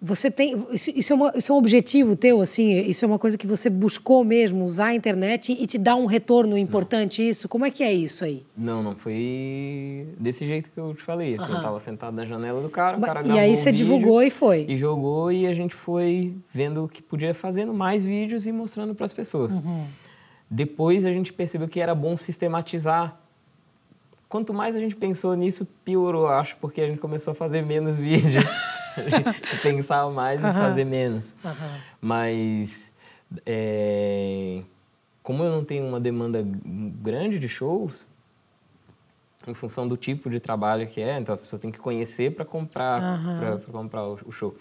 Você 0.00 0.30
tem... 0.30 0.54
Isso, 0.70 0.90
isso 0.94 1.12
é, 1.12 1.16
uma- 1.16 1.32
isso 1.34 1.50
é 1.50 1.54
um 1.54 1.58
objetivo 1.58 2.14
teu, 2.14 2.40
assim? 2.40 2.78
Isso 2.82 3.04
é 3.04 3.08
uma 3.08 3.18
coisa 3.18 3.36
que 3.36 3.48
você 3.48 3.68
buscou 3.68 4.22
mesmo, 4.22 4.62
usar 4.62 4.86
a 4.86 4.94
internet 4.94 5.50
e 5.52 5.66
te 5.66 5.76
dar 5.76 5.96
um 5.96 6.06
retorno 6.06 6.56
importante 6.56 7.28
isso? 7.28 7.48
Como 7.48 7.66
é 7.66 7.70
que 7.70 7.82
é 7.82 7.92
isso 7.92 8.24
aí? 8.24 8.44
Não, 8.56 8.80
não, 8.80 8.94
foi 8.94 10.06
desse 10.16 10.46
jeito 10.46 10.70
que 10.70 10.78
eu 10.78 10.94
te 10.94 11.02
falei. 11.02 11.34
Assim, 11.36 11.52
Eu 11.52 11.60
tava 11.60 11.80
sentado 11.80 12.14
na 12.14 12.24
janela 12.24 12.62
do 12.62 12.68
cara, 12.70 12.96
o 12.96 13.00
cara 13.00 13.26
e 13.26 13.38
aí 13.40 13.56
você 13.56 13.72
vídeo 13.72 13.84
divulgou 13.86 14.22
e 14.22 14.30
foi. 14.30 14.66
E 14.68 14.76
jogou 14.76 15.32
e 15.32 15.48
a 15.48 15.52
gente 15.54 15.74
foi 15.74 16.32
vendo 16.48 16.84
o 16.84 16.88
que 16.88 17.02
podia 17.02 17.34
fazendo 17.34 17.74
mais 17.74 18.04
vídeos 18.04 18.46
e 18.46 18.52
mostrando 18.52 18.94
para 18.94 19.04
as 19.06 19.12
pessoas. 19.12 19.50
Uhum. 19.50 19.84
Depois 20.48 21.04
a 21.04 21.10
gente 21.10 21.32
percebeu 21.32 21.66
que 21.66 21.80
era 21.80 21.94
bom 21.94 22.16
sistematizar. 22.16 23.18
Quanto 24.28 24.54
mais 24.54 24.76
a 24.76 24.78
gente 24.78 24.94
pensou 24.94 25.34
nisso, 25.34 25.66
piorou, 25.84 26.28
acho, 26.28 26.56
porque 26.60 26.80
a 26.82 26.86
gente 26.86 27.00
começou 27.00 27.32
a 27.32 27.34
fazer 27.34 27.62
menos 27.62 27.96
vídeos. 28.00 28.44
pensava 29.62 30.10
mais 30.10 30.40
em 30.40 30.52
fazer 30.52 30.84
menos. 30.84 31.34
Mas 32.00 32.90
é, 33.44 34.62
como 35.22 35.42
eu 35.44 35.50
não 35.50 35.64
tenho 35.64 35.86
uma 35.86 36.00
demanda 36.00 36.44
grande 36.44 37.38
de 37.38 37.48
shows, 37.48 38.06
em 39.46 39.54
função 39.54 39.86
do 39.86 39.96
tipo 39.96 40.28
de 40.28 40.40
trabalho 40.40 40.86
que 40.86 41.00
é, 41.00 41.18
então 41.18 41.34
a 41.34 41.38
pessoa 41.38 41.58
tem 41.60 41.70
que 41.70 41.78
conhecer 41.78 42.34
para 42.34 42.44
comprar, 42.44 43.00
para 43.38 43.72
comprar 43.72 44.04
o, 44.06 44.32
show. 44.32 44.54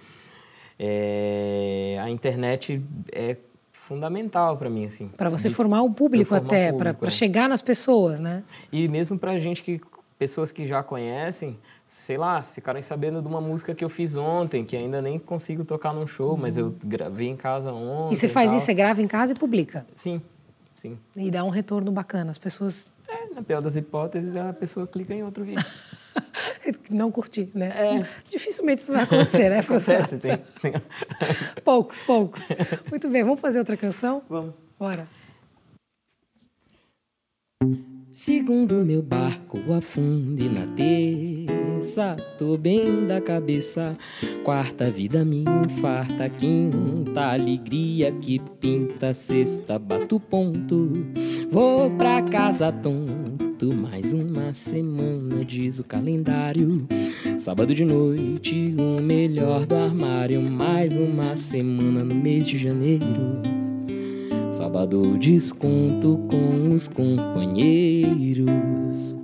É, 0.80 1.98
a 2.02 2.10
internet 2.10 2.82
é 3.12 3.38
fundamental 3.72 4.58
para 4.58 4.70
mim 4.70 4.86
assim. 4.86 5.08
Para 5.08 5.30
você 5.30 5.50
De- 5.50 5.56
formar 5.56 5.82
um 5.82 5.92
público 5.92 6.36
até, 6.36 6.72
para 6.72 6.96
é. 7.02 7.10
chegar 7.10 7.48
nas 7.50 7.62
pessoas, 7.62 8.20
né? 8.20 8.44
E 8.72 8.88
mesmo 8.88 9.18
pra 9.18 9.40
gente 9.40 9.64
que 9.64 9.80
pessoas 10.18 10.52
que 10.52 10.68
já 10.68 10.82
conhecem, 10.84 11.58
sei 11.88 12.18
lá, 12.18 12.42
ficaram 12.42 12.82
sabendo 12.82 13.22
de 13.22 13.28
uma 13.28 13.40
música 13.40 13.74
que 13.76 13.84
eu 13.84 13.90
fiz 13.90 14.16
ontem, 14.16 14.66
que 14.66 14.76
ainda 14.76 15.02
nem 15.02 15.20
consigo 15.20 15.64
tocar 15.64 15.94
num 15.94 16.08
show, 16.08 16.36
mas 16.36 16.58
eu 16.58 16.76
gravei 16.84 17.28
em 17.28 17.36
casa 17.36 17.72
ontem. 17.72 18.08
Uhum. 18.08 18.12
E 18.14 18.16
você 18.16 18.28
faz 18.28 18.50
tal. 18.50 18.58
isso, 18.58 18.66
você 18.66 18.74
grava 18.74 19.02
em 19.02 19.08
casa 19.08 19.34
e 19.34 19.36
publica. 19.36 19.86
Sim, 19.96 20.22
sim. 20.76 20.98
E 21.16 21.30
dá 21.30 21.44
um 21.44 21.50
retorno 21.50 21.92
bacana. 21.92 22.32
As 22.32 22.38
pessoas 22.38 22.92
É, 23.08 23.34
na 23.34 23.42
pior 23.42 23.62
das 23.62 23.76
hipóteses, 23.76 24.36
a 24.36 24.52
pessoa 24.54 24.88
clica 24.88 25.14
em 25.14 25.24
outro 25.24 25.44
vídeo. 25.44 25.64
não 26.90 27.12
curtir, 27.12 27.50
né? 27.54 27.68
É. 28.02 28.08
Dificilmente 28.30 28.82
isso 28.82 28.92
vai 28.92 29.04
acontecer, 29.04 29.50
né, 29.50 29.62
professor? 29.62 29.96
Acontece, 30.02 30.20
tem. 30.20 30.72
tem- 30.72 30.82
poucos, 31.64 32.02
poucos. 32.04 32.50
Muito 32.90 33.08
bem, 33.10 33.24
vamos 33.24 33.40
fazer 33.40 33.60
outra 33.60 33.78
canção? 33.78 34.24
Vamos. 34.28 34.54
Bora. 34.80 35.08
Segundo 38.18 38.84
meu 38.84 39.04
barco 39.04 39.60
afunde 39.72 40.50
na 40.50 40.66
terça, 40.76 42.18
tô 42.36 42.58
bem 42.58 43.06
da 43.06 43.22
cabeça. 43.22 43.96
Quarta 44.44 44.90
vida 44.90 45.24
me 45.24 45.44
infarta, 45.44 46.28
quinta 46.28 47.34
alegria 47.34 48.12
que 48.12 48.40
pinta, 48.60 49.14
sexta 49.14 49.78
bato 49.78 50.20
ponto. 50.20 51.06
Vou 51.52 51.92
pra 51.92 52.24
casa 52.24 52.72
tonto, 52.72 53.72
mais 53.72 54.14
uma 54.14 54.52
semana 54.52 55.46
diz 55.46 55.78
o 55.78 55.84
calendário. 55.84 56.88
Sábado 57.38 57.76
de 57.76 57.86
noite, 57.86 58.74
o 58.80 59.00
melhor 59.00 59.68
do 59.68 59.76
armário, 59.76 60.42
mais 60.42 60.98
uma 60.98 61.38
semana 61.38 62.04
no 62.04 62.16
mês 62.16 62.48
de 62.48 62.58
janeiro. 62.58 63.57
Sábado 64.58 65.18
desconto 65.20 66.20
com 66.28 66.74
os 66.74 66.88
companheiros. 66.88 69.16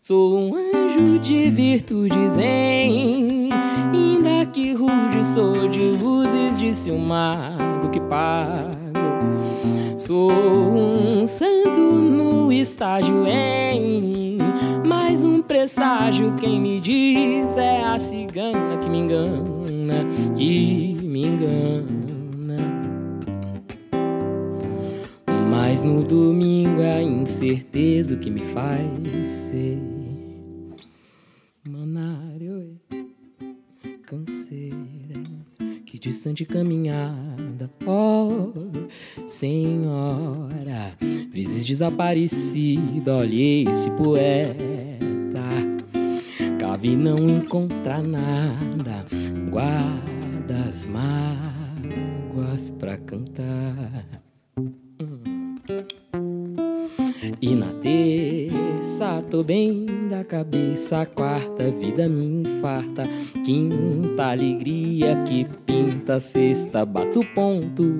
Sou 0.00 0.38
um 0.38 0.54
anjo 0.54 1.18
de 1.18 1.50
virtudes 1.50 2.38
em 2.38 3.48
Ainda 3.92 4.46
que 4.52 4.72
rude 4.72 5.26
sou 5.26 5.68
de 5.68 5.80
luzes 5.80 6.56
Disse 6.56 6.92
o 6.92 6.98
mago 6.98 7.90
que 7.90 7.98
pago. 8.02 8.70
Sou 9.96 10.30
um 10.30 11.26
santo 11.26 11.80
no 11.80 12.52
estágio 12.52 13.26
em 13.26 14.38
Mais 14.86 15.24
um 15.24 15.42
presságio 15.42 16.36
Quem 16.36 16.60
me 16.60 16.80
diz 16.80 17.56
é 17.56 17.82
a 17.82 17.98
cigana 17.98 18.78
Que 18.78 18.88
me 18.88 18.98
engana 18.98 20.06
Mais 20.38 21.99
Mas 25.80 25.90
no 25.90 26.04
domingo 26.04 26.82
é 26.82 26.98
a 26.98 27.02
incerteza 27.02 28.14
que 28.14 28.28
me 28.28 28.44
faz 28.44 29.26
ser. 29.26 29.78
Manário, 31.66 32.78
canseira, 34.02 35.22
que 35.86 35.98
distante 35.98 36.44
caminhada, 36.44 37.70
oh 37.86 38.52
Senhora, 39.26 40.98
vezes 41.32 41.64
desaparecida, 41.64 43.16
olhei 43.16 43.66
esse 43.66 43.90
poeta, 43.92 44.58
cave 46.58 46.94
não 46.94 47.26
encontra 47.26 48.02
nada, 48.02 49.06
guarda 49.50 50.68
as 50.70 50.84
mágoas 50.84 52.70
pra 52.78 52.98
cantar. 52.98 54.19
E 57.50 57.54
na 57.56 57.66
terça 57.82 59.24
tô 59.28 59.42
bem 59.42 59.84
da 60.08 60.22
cabeça, 60.22 61.04
quarta 61.04 61.68
vida 61.68 62.08
me 62.08 62.42
infarta, 62.42 63.08
quinta 63.44 64.26
alegria 64.26 65.16
que 65.26 65.44
pinta, 65.66 66.20
sexta 66.20 66.86
bato 66.86 67.26
ponto, 67.34 67.92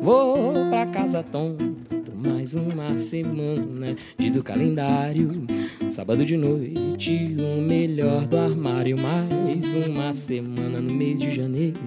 vou 0.00 0.52
pra 0.70 0.86
casa 0.86 1.24
tonto. 1.24 2.14
Mais 2.14 2.54
uma 2.54 2.96
semana, 2.96 3.96
diz 4.16 4.36
o 4.36 4.44
calendário. 4.44 5.44
Sábado 5.90 6.24
de 6.24 6.36
noite, 6.36 7.34
o 7.36 7.60
melhor 7.60 8.28
do 8.28 8.38
armário. 8.38 8.96
Mais 8.96 9.74
uma 9.74 10.12
semana 10.12 10.80
no 10.80 10.94
mês 10.94 11.18
de 11.18 11.32
janeiro. 11.32 11.80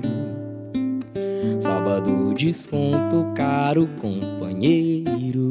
Sábado, 1.62 2.34
desconto 2.34 3.32
caro, 3.34 3.88
companheiro. 3.98 5.48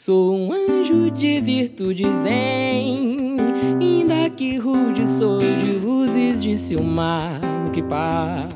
Sou 0.00 0.32
um 0.32 0.52
anjo 0.52 1.10
de 1.10 1.40
virtude 1.40 2.04
zen, 2.22 3.36
ainda 3.80 4.30
que 4.30 4.56
rude 4.56 5.10
sou 5.10 5.40
de 5.40 5.72
luzes, 5.72 6.40
disse 6.40 6.76
o 6.76 6.84
mago 6.84 7.72
que 7.72 7.82
pago. 7.82 8.54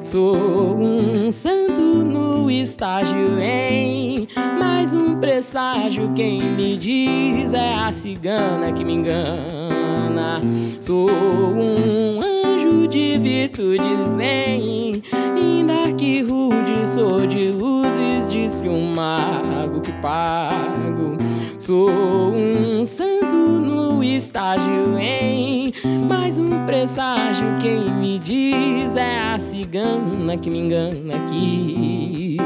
Sou 0.00 0.36
um 0.78 1.32
santo 1.32 1.82
no 2.04 2.48
estágio 2.48 3.36
em 3.40 4.28
mais 4.60 4.94
um 4.94 5.18
presságio. 5.18 6.12
Quem 6.14 6.40
me 6.40 6.76
diz 6.76 7.52
é 7.52 7.74
a 7.74 7.90
cigana 7.90 8.70
que 8.70 8.84
me 8.84 8.92
engana. 8.92 10.40
Sou 10.78 11.10
um 11.10 12.20
anjo 12.22 12.86
de 12.86 13.18
virtude 13.18 13.88
zen, 14.16 15.02
ainda 15.42 15.92
que 15.96 16.22
rude 16.22 16.88
sou 16.88 17.26
de 17.26 17.50
luzes, 17.50 18.28
disse 18.28 18.68
o 18.68 18.78
mago 18.78 19.80
que 19.80 19.92
pago. 20.00 21.16
Sou 21.58 21.90
um 21.90 22.86
santo 22.86 23.36
no 23.36 24.02
estágio 24.02 24.98
em 24.98 25.72
mais 26.08 26.38
um 26.38 26.64
presságio. 26.64 27.46
Quem 27.60 27.90
me 27.90 28.18
diz 28.18 28.96
é 28.96 29.32
a 29.34 29.38
cigana 29.38 30.36
que 30.36 30.50
me 30.50 30.58
engana, 30.58 31.18
que 31.28 32.36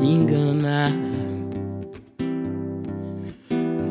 me 0.00 0.12
engana. 0.12 0.92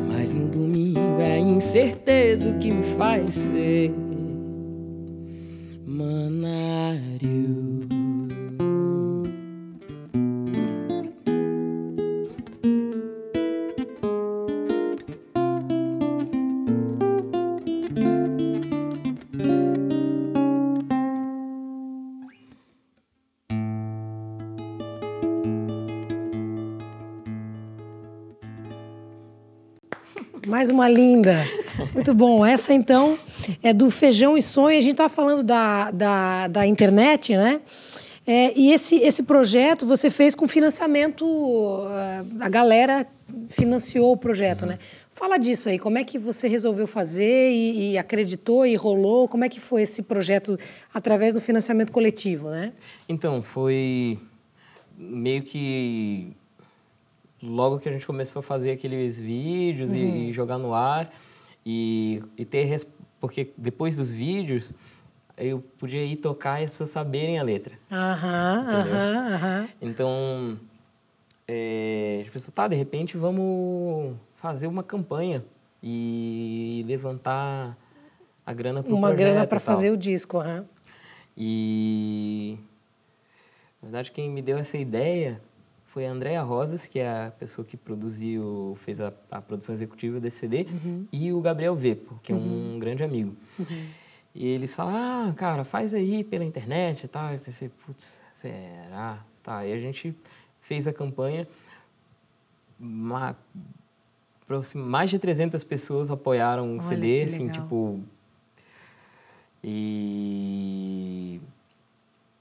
Mas 0.08 0.34
no 0.34 0.48
domingo 0.48 1.20
é 1.20 1.34
a 1.34 1.38
incerteza 1.38 2.52
que 2.54 2.70
me 2.70 2.82
faz 2.82 3.34
ser 3.34 3.92
manário. 5.86 6.83
Mais 30.64 30.70
uma 30.70 30.88
linda. 30.88 31.46
Muito 31.92 32.14
bom. 32.14 32.46
Essa, 32.46 32.72
então, 32.72 33.18
é 33.62 33.70
do 33.70 33.90
Feijão 33.90 34.34
e 34.34 34.40
Sonho. 34.40 34.78
A 34.78 34.80
gente 34.80 34.92
estava 34.92 35.10
falando 35.10 35.42
da, 35.42 35.90
da, 35.90 36.48
da 36.48 36.66
internet, 36.66 37.36
né? 37.36 37.60
É, 38.26 38.58
e 38.58 38.72
esse, 38.72 38.96
esse 38.96 39.24
projeto 39.24 39.84
você 39.84 40.08
fez 40.08 40.34
com 40.34 40.48
financiamento, 40.48 41.86
a 42.40 42.48
galera 42.48 43.06
financiou 43.46 44.12
o 44.12 44.16
projeto, 44.16 44.64
né? 44.64 44.78
Fala 45.10 45.36
disso 45.36 45.68
aí, 45.68 45.78
como 45.78 45.98
é 45.98 46.04
que 46.04 46.18
você 46.18 46.48
resolveu 46.48 46.86
fazer 46.86 47.50
e, 47.50 47.90
e, 47.90 47.98
acreditou 47.98 48.64
e 48.64 48.74
rolou? 48.74 49.28
Como 49.28 49.44
é 49.44 49.50
que 49.50 49.60
foi 49.60 49.82
esse 49.82 50.04
projeto 50.04 50.58
através 50.94 51.34
do 51.34 51.42
financiamento 51.42 51.92
coletivo, 51.92 52.48
né? 52.48 52.72
Então, 53.06 53.42
foi 53.42 54.18
meio 54.96 55.42
que 55.42 56.34
logo 57.44 57.78
que 57.78 57.88
a 57.88 57.92
gente 57.92 58.06
começou 58.06 58.40
a 58.40 58.42
fazer 58.42 58.72
aqueles 58.72 59.20
vídeos 59.20 59.90
uhum. 59.90 59.96
e, 59.96 60.30
e, 60.30 60.32
jogar 60.32 60.58
no 60.58 60.74
ar 60.74 61.12
e, 61.64 62.22
e 62.36 62.44
ter 62.44 62.80
porque 63.20 63.52
depois 63.56 63.96
dos 63.96 64.10
vídeos 64.10 64.72
eu 65.36 65.60
podia 65.78 66.04
ir 66.04 66.16
tocar 66.16 66.60
e 66.60 66.64
as 66.64 66.70
pessoas 66.70 66.90
saberem 66.90 67.38
a 67.38 67.42
letra. 67.42 67.76
Aham, 67.90 68.66
aham, 68.68 69.34
aham. 69.34 69.68
Então, 69.80 70.58
é, 71.48 72.24
a 72.26 72.30
pensou, 72.30 72.54
tá, 72.54 72.68
de 72.68 72.76
repente 72.76 73.16
vamos 73.16 74.14
fazer 74.34 74.66
uma 74.66 74.82
campanha 74.82 75.44
e 75.82 76.84
levantar 76.86 77.76
a 78.46 78.52
grana 78.52 78.82
para 78.82 78.94
Uma 78.94 79.12
grana 79.12 79.46
para 79.46 79.58
fazer 79.60 79.90
o 79.90 79.96
disco, 79.96 80.38
aham. 80.38 80.64
E, 81.36 82.56
na 83.82 83.88
verdade, 83.88 84.12
quem 84.12 84.30
me 84.30 84.40
deu 84.40 84.56
essa 84.56 84.78
ideia 84.78 85.40
foi 85.94 86.06
a 86.06 86.10
Andrea 86.10 86.42
Rosas, 86.42 86.88
que 86.88 86.98
é 86.98 87.08
a 87.08 87.30
pessoa 87.30 87.64
que 87.64 87.76
produziu, 87.76 88.76
fez 88.80 89.00
a, 89.00 89.12
a 89.30 89.40
produção 89.40 89.72
executiva 89.72 90.18
desse 90.18 90.38
CD, 90.38 90.66
uhum. 90.68 91.06
e 91.12 91.32
o 91.32 91.40
Gabriel 91.40 91.76
Vepo, 91.76 92.18
que 92.20 92.32
é 92.32 92.34
um 92.34 92.38
uhum. 92.72 92.78
grande 92.80 93.04
amigo. 93.04 93.36
Uhum. 93.56 93.86
E 94.34 94.44
eles 94.44 94.74
falaram, 94.74 95.30
ah, 95.30 95.32
cara, 95.34 95.62
faz 95.62 95.94
aí 95.94 96.24
pela 96.24 96.44
internet 96.44 97.04
e 97.04 97.08
tal. 97.08 97.32
Eu 97.32 97.38
pensei, 97.38 97.68
putz, 97.68 98.24
será? 98.34 99.24
Tá, 99.40 99.64
e 99.64 99.72
a 99.72 99.78
gente 99.78 100.12
fez 100.60 100.88
a 100.88 100.92
campanha, 100.92 101.46
uma, 102.80 103.38
mais 104.74 105.10
de 105.10 105.20
300 105.20 105.62
pessoas 105.62 106.10
apoiaram 106.10 106.76
o 106.76 106.82
CD, 106.82 107.22
assim, 107.22 107.48
tipo... 107.48 108.00
E... 109.62 111.40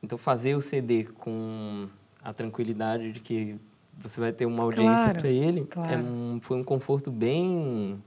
Então, 0.02 0.18
fazer 0.18 0.56
o 0.56 0.62
CD 0.62 1.04
com 1.04 1.88
a 2.24 2.34
tranquilidade 2.34 3.12
de 3.12 3.20
que 3.20 3.60
você 3.98 4.20
vai 4.20 4.32
ter 4.32 4.46
uma 4.46 4.64
audiência 4.64 5.06
claro, 5.06 5.20
para 5.20 5.30
ele 5.30 5.62
é 5.62 5.66
claro. 5.66 5.94
é 5.94 5.98
um, 5.98 6.40
foi 6.42 6.58
um 6.58 6.64
conforto 6.64 7.12
bem 7.12 8.02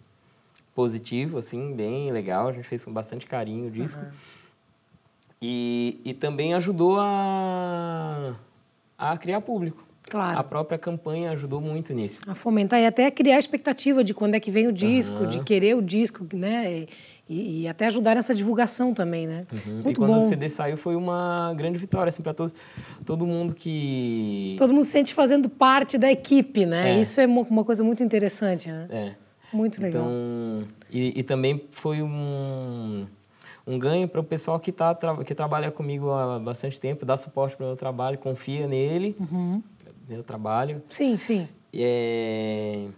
positivo, 0.74 1.38
assim, 1.38 1.74
bem 1.74 2.10
legal. 2.10 2.48
A 2.48 2.52
gente 2.52 2.64
fez 2.64 2.84
com 2.84 2.92
bastante 2.92 3.26
carinho 3.26 3.68
o 3.68 3.70
disco. 3.70 4.02
Uhum. 4.02 4.10
E, 5.40 6.00
e 6.04 6.14
também 6.14 6.54
ajudou 6.54 6.98
a, 6.98 8.34
a 8.98 9.16
criar 9.16 9.40
público. 9.40 9.85
Claro. 10.08 10.38
A 10.38 10.44
própria 10.44 10.78
campanha 10.78 11.32
ajudou 11.32 11.60
muito 11.60 11.92
nisso. 11.92 12.22
A 12.26 12.34
fomentar 12.34 12.80
e 12.80 12.86
até 12.86 13.10
criar 13.10 13.36
a 13.36 13.38
expectativa 13.38 14.04
de 14.04 14.14
quando 14.14 14.36
é 14.36 14.40
que 14.40 14.50
vem 14.50 14.68
o 14.68 14.72
disco, 14.72 15.24
uhum. 15.24 15.28
de 15.28 15.42
querer 15.42 15.74
o 15.74 15.82
disco, 15.82 16.24
né? 16.32 16.86
E, 17.28 17.62
e, 17.62 17.68
até 17.68 17.86
ajudar 17.86 18.14
nessa 18.14 18.32
divulgação 18.32 18.94
também, 18.94 19.26
né? 19.26 19.46
Uhum. 19.52 19.74
Muito 19.74 19.90
e 19.90 19.94
quando 19.96 20.12
bom. 20.12 20.18
o 20.18 20.22
CD 20.22 20.48
saiu 20.48 20.76
foi 20.76 20.94
uma 20.94 21.52
grande 21.54 21.76
vitória, 21.76 22.08
assim, 22.08 22.22
para 22.22 22.32
todo, 22.32 22.52
todo 23.04 23.26
mundo 23.26 23.52
que... 23.52 24.54
Todo 24.56 24.72
mundo 24.72 24.84
se 24.84 24.92
sente 24.92 25.12
fazendo 25.12 25.48
parte 25.48 25.98
da 25.98 26.10
equipe, 26.10 26.64
né? 26.64 26.96
É. 26.96 27.00
Isso 27.00 27.20
é 27.20 27.26
uma, 27.26 27.42
uma 27.42 27.64
coisa 27.64 27.82
muito 27.82 28.04
interessante, 28.04 28.70
né? 28.70 28.86
É. 28.90 29.12
Muito 29.52 29.82
legal. 29.82 30.04
Então, 30.04 30.68
e, 30.90 31.18
e 31.18 31.22
também 31.24 31.64
foi 31.72 32.00
um, 32.00 33.06
um 33.66 33.78
ganho 33.78 34.06
para 34.06 34.20
o 34.20 34.24
pessoal 34.24 34.60
que, 34.60 34.70
tá, 34.70 34.94
que 35.24 35.34
trabalha 35.34 35.70
comigo 35.70 36.10
há 36.12 36.38
bastante 36.38 36.80
tempo, 36.80 37.04
dá 37.04 37.16
suporte 37.16 37.56
para 37.56 37.64
o 37.64 37.68
meu 37.68 37.76
trabalho, 37.76 38.18
confia 38.18 38.66
nele, 38.68 39.16
uhum. 39.18 39.62
Meu 40.08 40.22
trabalho. 40.22 40.82
Sim, 40.88 41.18
sim. 41.18 41.48
É... 41.72 42.88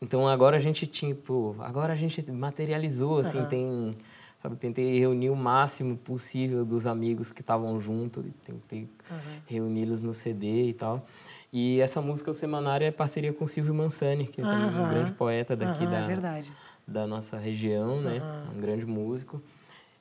Então 0.00 0.26
agora 0.26 0.56
a 0.56 0.60
gente 0.60 0.86
tipo, 0.86 1.56
agora 1.60 1.92
a 1.92 1.96
gente 1.96 2.22
materializou 2.30 3.18
assim, 3.18 3.38
uhum. 3.38 3.46
tem, 3.46 3.96
sabe, 4.38 4.56
tentei 4.56 4.98
reunir 4.98 5.28
o 5.28 5.36
máximo 5.36 5.96
possível 5.96 6.64
dos 6.64 6.86
amigos 6.86 7.30
que 7.30 7.42
estavam 7.42 7.78
junto, 7.78 8.24
tentei 8.44 8.88
uhum. 9.10 9.18
reuni-los 9.46 10.02
no 10.02 10.14
CD 10.14 10.68
e 10.68 10.72
tal. 10.72 11.06
E 11.52 11.80
essa 11.80 12.00
música, 12.00 12.30
o 12.30 12.34
Semanário, 12.34 12.86
é 12.86 12.90
parceria 12.90 13.32
com 13.32 13.44
o 13.44 13.48
Silvio 13.48 13.74
Mansani, 13.74 14.26
que 14.26 14.40
é 14.40 14.44
um 14.44 14.88
grande 14.88 15.12
poeta 15.12 15.56
daqui 15.56 15.84
da, 15.84 16.10
é 16.10 16.42
da 16.86 17.06
nossa 17.06 17.36
região, 17.36 18.00
né? 18.00 18.22
Um 18.56 18.60
grande 18.60 18.86
músico. 18.86 19.42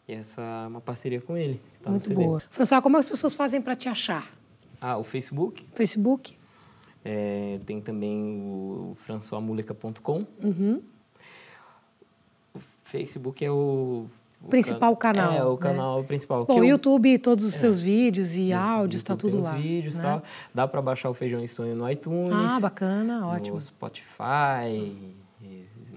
E 0.07 0.13
essa 0.13 0.41
é 0.41 0.67
uma 0.67 0.79
parceria 0.79 1.19
com 1.19 1.35
ele. 1.35 1.59
Tá 1.81 1.89
Muito 1.89 2.13
boa. 2.13 2.39
François, 2.51 2.81
como 2.81 2.97
as 2.97 3.09
pessoas 3.09 3.33
fazem 3.33 3.61
para 3.61 3.75
te 3.75 3.89
achar? 3.89 4.31
Ah, 4.81 4.97
o 4.97 5.03
Facebook? 5.03 5.65
Facebook. 5.73 6.37
É, 7.03 7.59
tem 7.65 7.81
também 7.81 8.41
o 8.41 8.93
françoismuleca.com. 8.97 10.25
Uhum. 10.43 10.81
O 12.53 12.59
Facebook 12.83 13.43
é 13.43 13.51
o 13.51 14.07
o 14.41 14.47
principal 14.47 14.95
can... 14.95 15.13
canal. 15.13 15.33
É, 15.33 15.43
o 15.43 15.57
canal 15.57 15.99
né? 15.99 16.07
principal. 16.07 16.45
Bom, 16.45 16.59
o 16.59 16.63
YouTube, 16.63 17.17
todos 17.19 17.43
os 17.43 17.55
é. 17.55 17.59
teus 17.59 17.79
vídeos 17.79 18.35
e 18.35 18.53
áudios, 18.53 19.01
está 19.01 19.15
tudo 19.15 19.41
lá. 19.41 19.51
vídeos 19.53 19.95
né? 19.95 20.03
tal. 20.03 20.23
Dá 20.53 20.67
para 20.67 20.81
baixar 20.81 21.09
o 21.09 21.13
Feijão 21.13 21.43
e 21.43 21.47
Sonho 21.47 21.75
no 21.75 21.89
iTunes. 21.89 22.31
Ah, 22.31 22.59
bacana, 22.59 23.27
ótimo. 23.27 23.57
No 23.57 23.61
Spotify. 23.61 24.95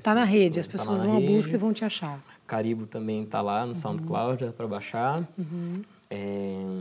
Tá 0.03 0.14
na 0.14 0.25
rede, 0.25 0.59
as 0.59 0.66
tá 0.66 0.73
pessoas 0.73 1.01
tá 1.01 1.07
vão 1.07 1.16
à 1.16 1.21
busca 1.21 1.55
e 1.55 1.57
vão 1.57 1.73
te 1.73 1.85
achar. 1.85 2.21
Caribo 2.45 2.87
também 2.87 3.25
tá 3.25 3.40
lá 3.40 3.62
no 3.64 3.68
uhum. 3.68 3.75
SoundCloud, 3.79 4.45
dá 4.45 4.53
para 4.53 4.66
baixar. 4.66 5.29
Uhum. 5.38 5.81
É... 6.11 6.81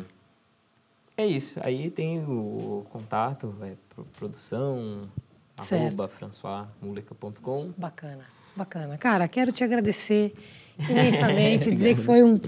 é 1.21 1.27
isso. 1.27 1.59
Aí 1.63 1.89
tem 1.89 2.19
o 2.19 2.83
contato, 2.89 3.55
é, 3.61 3.73
produção, 4.17 5.09
certo. 5.57 5.81
arroba 5.81 6.07
françoismuleca.com. 6.07 7.73
Bacana, 7.77 8.23
bacana. 8.55 8.97
Cara, 8.97 9.27
quero 9.27 9.51
te 9.51 9.63
agradecer 9.63 10.33
imensamente, 10.89 11.71
dizer 11.71 11.95
que 11.95 12.01
foi 12.01 12.23
um, 12.23 12.39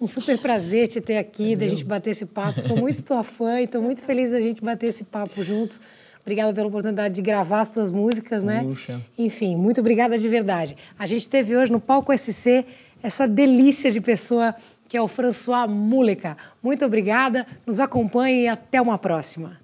um 0.00 0.06
super 0.06 0.38
prazer 0.38 0.88
te 0.88 1.00
ter 1.00 1.18
aqui, 1.18 1.54
da 1.54 1.68
gente 1.68 1.84
bater 1.84 2.10
esse 2.10 2.26
papo. 2.26 2.60
Sou 2.60 2.76
muito 2.76 3.02
tua 3.04 3.22
fã 3.22 3.60
e 3.60 3.64
estou 3.64 3.82
muito 3.82 4.02
feliz 4.02 4.30
da 4.30 4.40
gente 4.40 4.62
bater 4.62 4.88
esse 4.88 5.04
papo 5.04 5.42
juntos. 5.42 5.80
Obrigada 6.22 6.54
pela 6.54 6.68
oportunidade 6.68 7.14
de 7.14 7.22
gravar 7.22 7.60
as 7.60 7.70
tuas 7.70 7.92
músicas, 7.92 8.42
né? 8.42 8.62
Puxa. 8.64 9.00
Enfim, 9.18 9.56
muito 9.56 9.80
obrigada 9.80 10.16
de 10.16 10.26
verdade. 10.26 10.74
A 10.98 11.06
gente 11.06 11.28
teve 11.28 11.54
hoje 11.54 11.70
no 11.70 11.78
Palco 11.78 12.16
SC 12.16 12.64
essa 13.02 13.28
delícia 13.28 13.90
de 13.90 14.00
pessoa 14.00 14.54
que 14.88 14.96
é 14.96 15.02
o 15.02 15.08
François 15.08 15.68
Múlica. 15.68 16.36
Muito 16.62 16.84
obrigada, 16.84 17.46
nos 17.66 17.80
acompanhe 17.80 18.44
e 18.44 18.48
até 18.48 18.80
uma 18.80 18.98
próxima. 18.98 19.58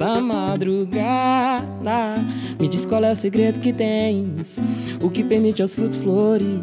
Essa 0.00 0.18
madrugada. 0.20 1.66
Me 2.58 2.66
diz 2.66 2.86
qual 2.86 3.04
é 3.04 3.12
o 3.12 3.16
segredo 3.16 3.60
que 3.60 3.70
tens, 3.72 4.58
o 5.00 5.10
que 5.10 5.22
permite 5.22 5.60
aos 5.60 5.74
frutos 5.74 5.98
flores 5.98 6.60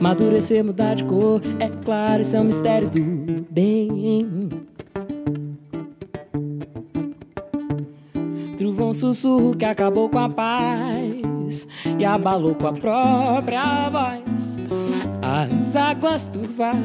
madurecer, 0.00 0.64
mudar 0.64 0.94
de 0.94 1.04
cor. 1.04 1.40
É 1.58 1.68
claro, 1.68 2.22
isso 2.22 2.34
é 2.36 2.40
um 2.40 2.44
mistério 2.44 2.88
do 2.88 3.46
bem. 3.50 4.48
Trovão 8.56 8.94
sussurro 8.94 9.54
que 9.54 9.64
acabou 9.64 10.08
com 10.08 10.18
a 10.18 10.28
paz 10.28 11.68
e 11.98 12.04
abalou 12.04 12.54
com 12.54 12.68
a 12.68 12.72
própria 12.72 13.90
voz 13.90 14.56
as 15.22 15.74
águas 15.76 16.26
turvas 16.26 16.76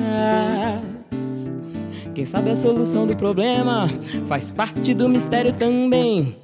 quem 2.13 2.25
sabe 2.25 2.49
a 2.49 2.55
solução 2.55 3.07
do 3.07 3.15
problema 3.15 3.87
faz 4.27 4.51
parte 4.51 4.93
do 4.93 5.07
mistério 5.07 5.53
também. 5.53 6.35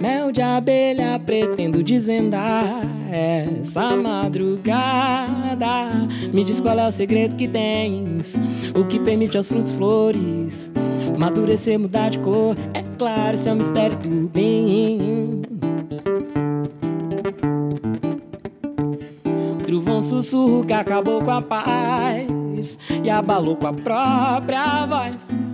Mel 0.00 0.32
de 0.32 0.42
abelha 0.42 1.18
pretendo 1.24 1.82
desvendar 1.82 2.82
essa 3.10 3.96
madrugada. 3.96 5.64
Me 6.32 6.42
diz 6.42 6.60
qual 6.60 6.78
é 6.78 6.88
o 6.88 6.90
segredo 6.90 7.36
que 7.36 7.46
tens, 7.46 8.40
o 8.74 8.84
que 8.84 8.98
permite 8.98 9.36
aos 9.36 9.48
frutos 9.48 9.72
flores 9.72 10.73
Amadurecer, 11.14 11.78
mudar 11.78 12.10
de 12.10 12.18
cor, 12.18 12.56
é 12.72 12.82
claro, 12.98 13.34
isso 13.34 13.48
é 13.48 13.52
um 13.52 13.56
mistério 13.56 13.96
do 13.96 14.28
bem. 14.28 15.42
Trovão 19.64 20.02
sussurro 20.02 20.64
que 20.64 20.72
acabou 20.72 21.22
com 21.22 21.30
a 21.30 21.40
paz 21.40 22.78
e 23.02 23.10
abalou 23.10 23.56
com 23.56 23.66
a 23.66 23.72
própria 23.72 24.86
voz 24.86 25.44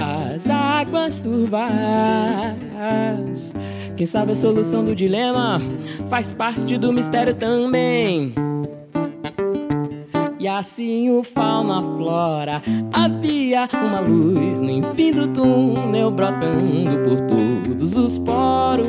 as 0.00 0.48
águas 0.48 1.20
turvas. 1.20 1.60
Quem 3.96 4.06
sabe 4.06 4.32
a 4.32 4.36
solução 4.36 4.84
do 4.84 4.94
dilema 4.94 5.60
faz 6.08 6.32
parte 6.32 6.78
do 6.78 6.92
mistério 6.92 7.34
também. 7.34 8.34
E 10.40 10.48
assim 10.48 11.10
o 11.10 11.22
fauna 11.22 11.82
flora 11.82 12.62
havia 12.94 13.68
uma 13.74 14.00
luz 14.00 14.58
no 14.58 14.82
fim 14.94 15.12
do 15.12 15.28
túnel 15.28 16.10
brotando 16.10 16.98
por 17.04 17.20
todos 17.20 17.94
os 17.94 18.18
poros. 18.18 18.88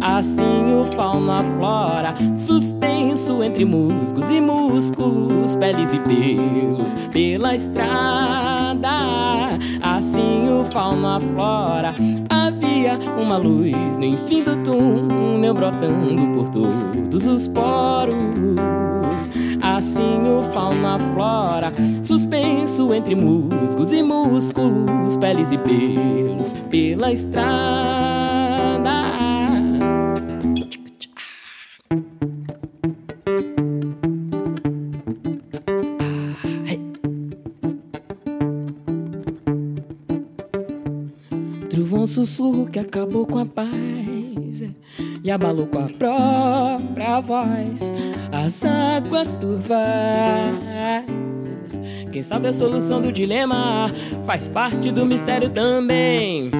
Assim 0.00 0.74
o 0.74 0.84
fauna 0.96 1.44
flora 1.56 2.14
suspenso 2.36 3.44
entre 3.44 3.64
musgos 3.64 4.28
e 4.28 4.40
músculos, 4.40 5.54
peles 5.54 5.92
e 5.92 6.00
pelos 6.00 6.94
pela 7.12 7.54
estrada. 7.54 8.88
Assim 9.80 10.48
o 10.50 10.64
fauna 10.64 11.20
flora 11.20 11.94
havia 12.28 12.98
uma 13.16 13.36
luz 13.36 13.98
no 13.98 14.18
fim 14.26 14.42
do 14.42 14.56
túnel 14.64 15.54
brotando 15.54 16.26
por 16.34 16.48
todos 16.48 17.24
os 17.24 17.46
poros. 17.46 18.16
Assim 19.62 20.28
o 20.28 20.42
fauna 20.42 20.98
flora, 20.98 21.72
suspenso 22.02 22.92
entre 22.92 23.14
musgos 23.14 23.92
e 23.92 24.02
músculos, 24.02 25.16
peles 25.16 25.52
e 25.52 25.58
pelos 25.58 26.52
pela 26.68 27.12
estrada. 27.12 28.42
Trovão 41.70 42.06
sussurro 42.06 42.66
que 42.66 42.80
acabou 42.80 43.26
com 43.26 43.38
a 43.38 43.46
paz 43.46 43.72
e 45.24 45.30
abalou 45.30 45.66
com 45.66 45.78
a 45.78 45.88
própria 45.88 47.20
voz 47.20 47.92
as 48.32 48.64
águas 48.64 49.34
turvas. 49.34 49.78
Quem 52.10 52.22
sabe 52.22 52.48
a 52.48 52.52
solução 52.52 53.00
do 53.00 53.12
dilema 53.12 53.90
faz 54.24 54.48
parte 54.48 54.90
do 54.90 55.06
mistério 55.06 55.48
também. 55.50 56.50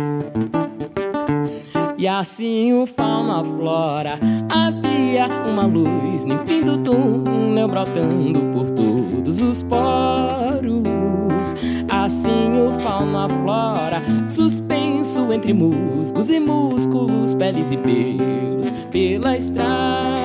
E 1.98 2.06
assim 2.08 2.72
o 2.72 2.86
fauna 2.86 3.44
flora 3.44 4.18
havia 4.48 5.26
uma 5.48 5.64
luz 5.66 6.24
no 6.24 6.38
fim 6.38 6.62
do 6.62 6.78
túnel 6.78 7.68
brotando 7.68 8.40
por 8.52 8.70
todos 8.70 9.40
os 9.40 9.62
poros. 9.62 10.82
Assim 11.90 12.60
o 12.60 12.70
fauna 12.80 13.28
flora 13.28 14.02
suspenso 14.26 15.32
entre 15.32 15.52
musgos 15.52 16.30
e 16.30 16.40
músculos, 16.40 17.34
peles 17.34 17.70
e 17.70 17.76
pelos 17.76 18.51
pela 18.92 19.34
estrada 19.34 20.21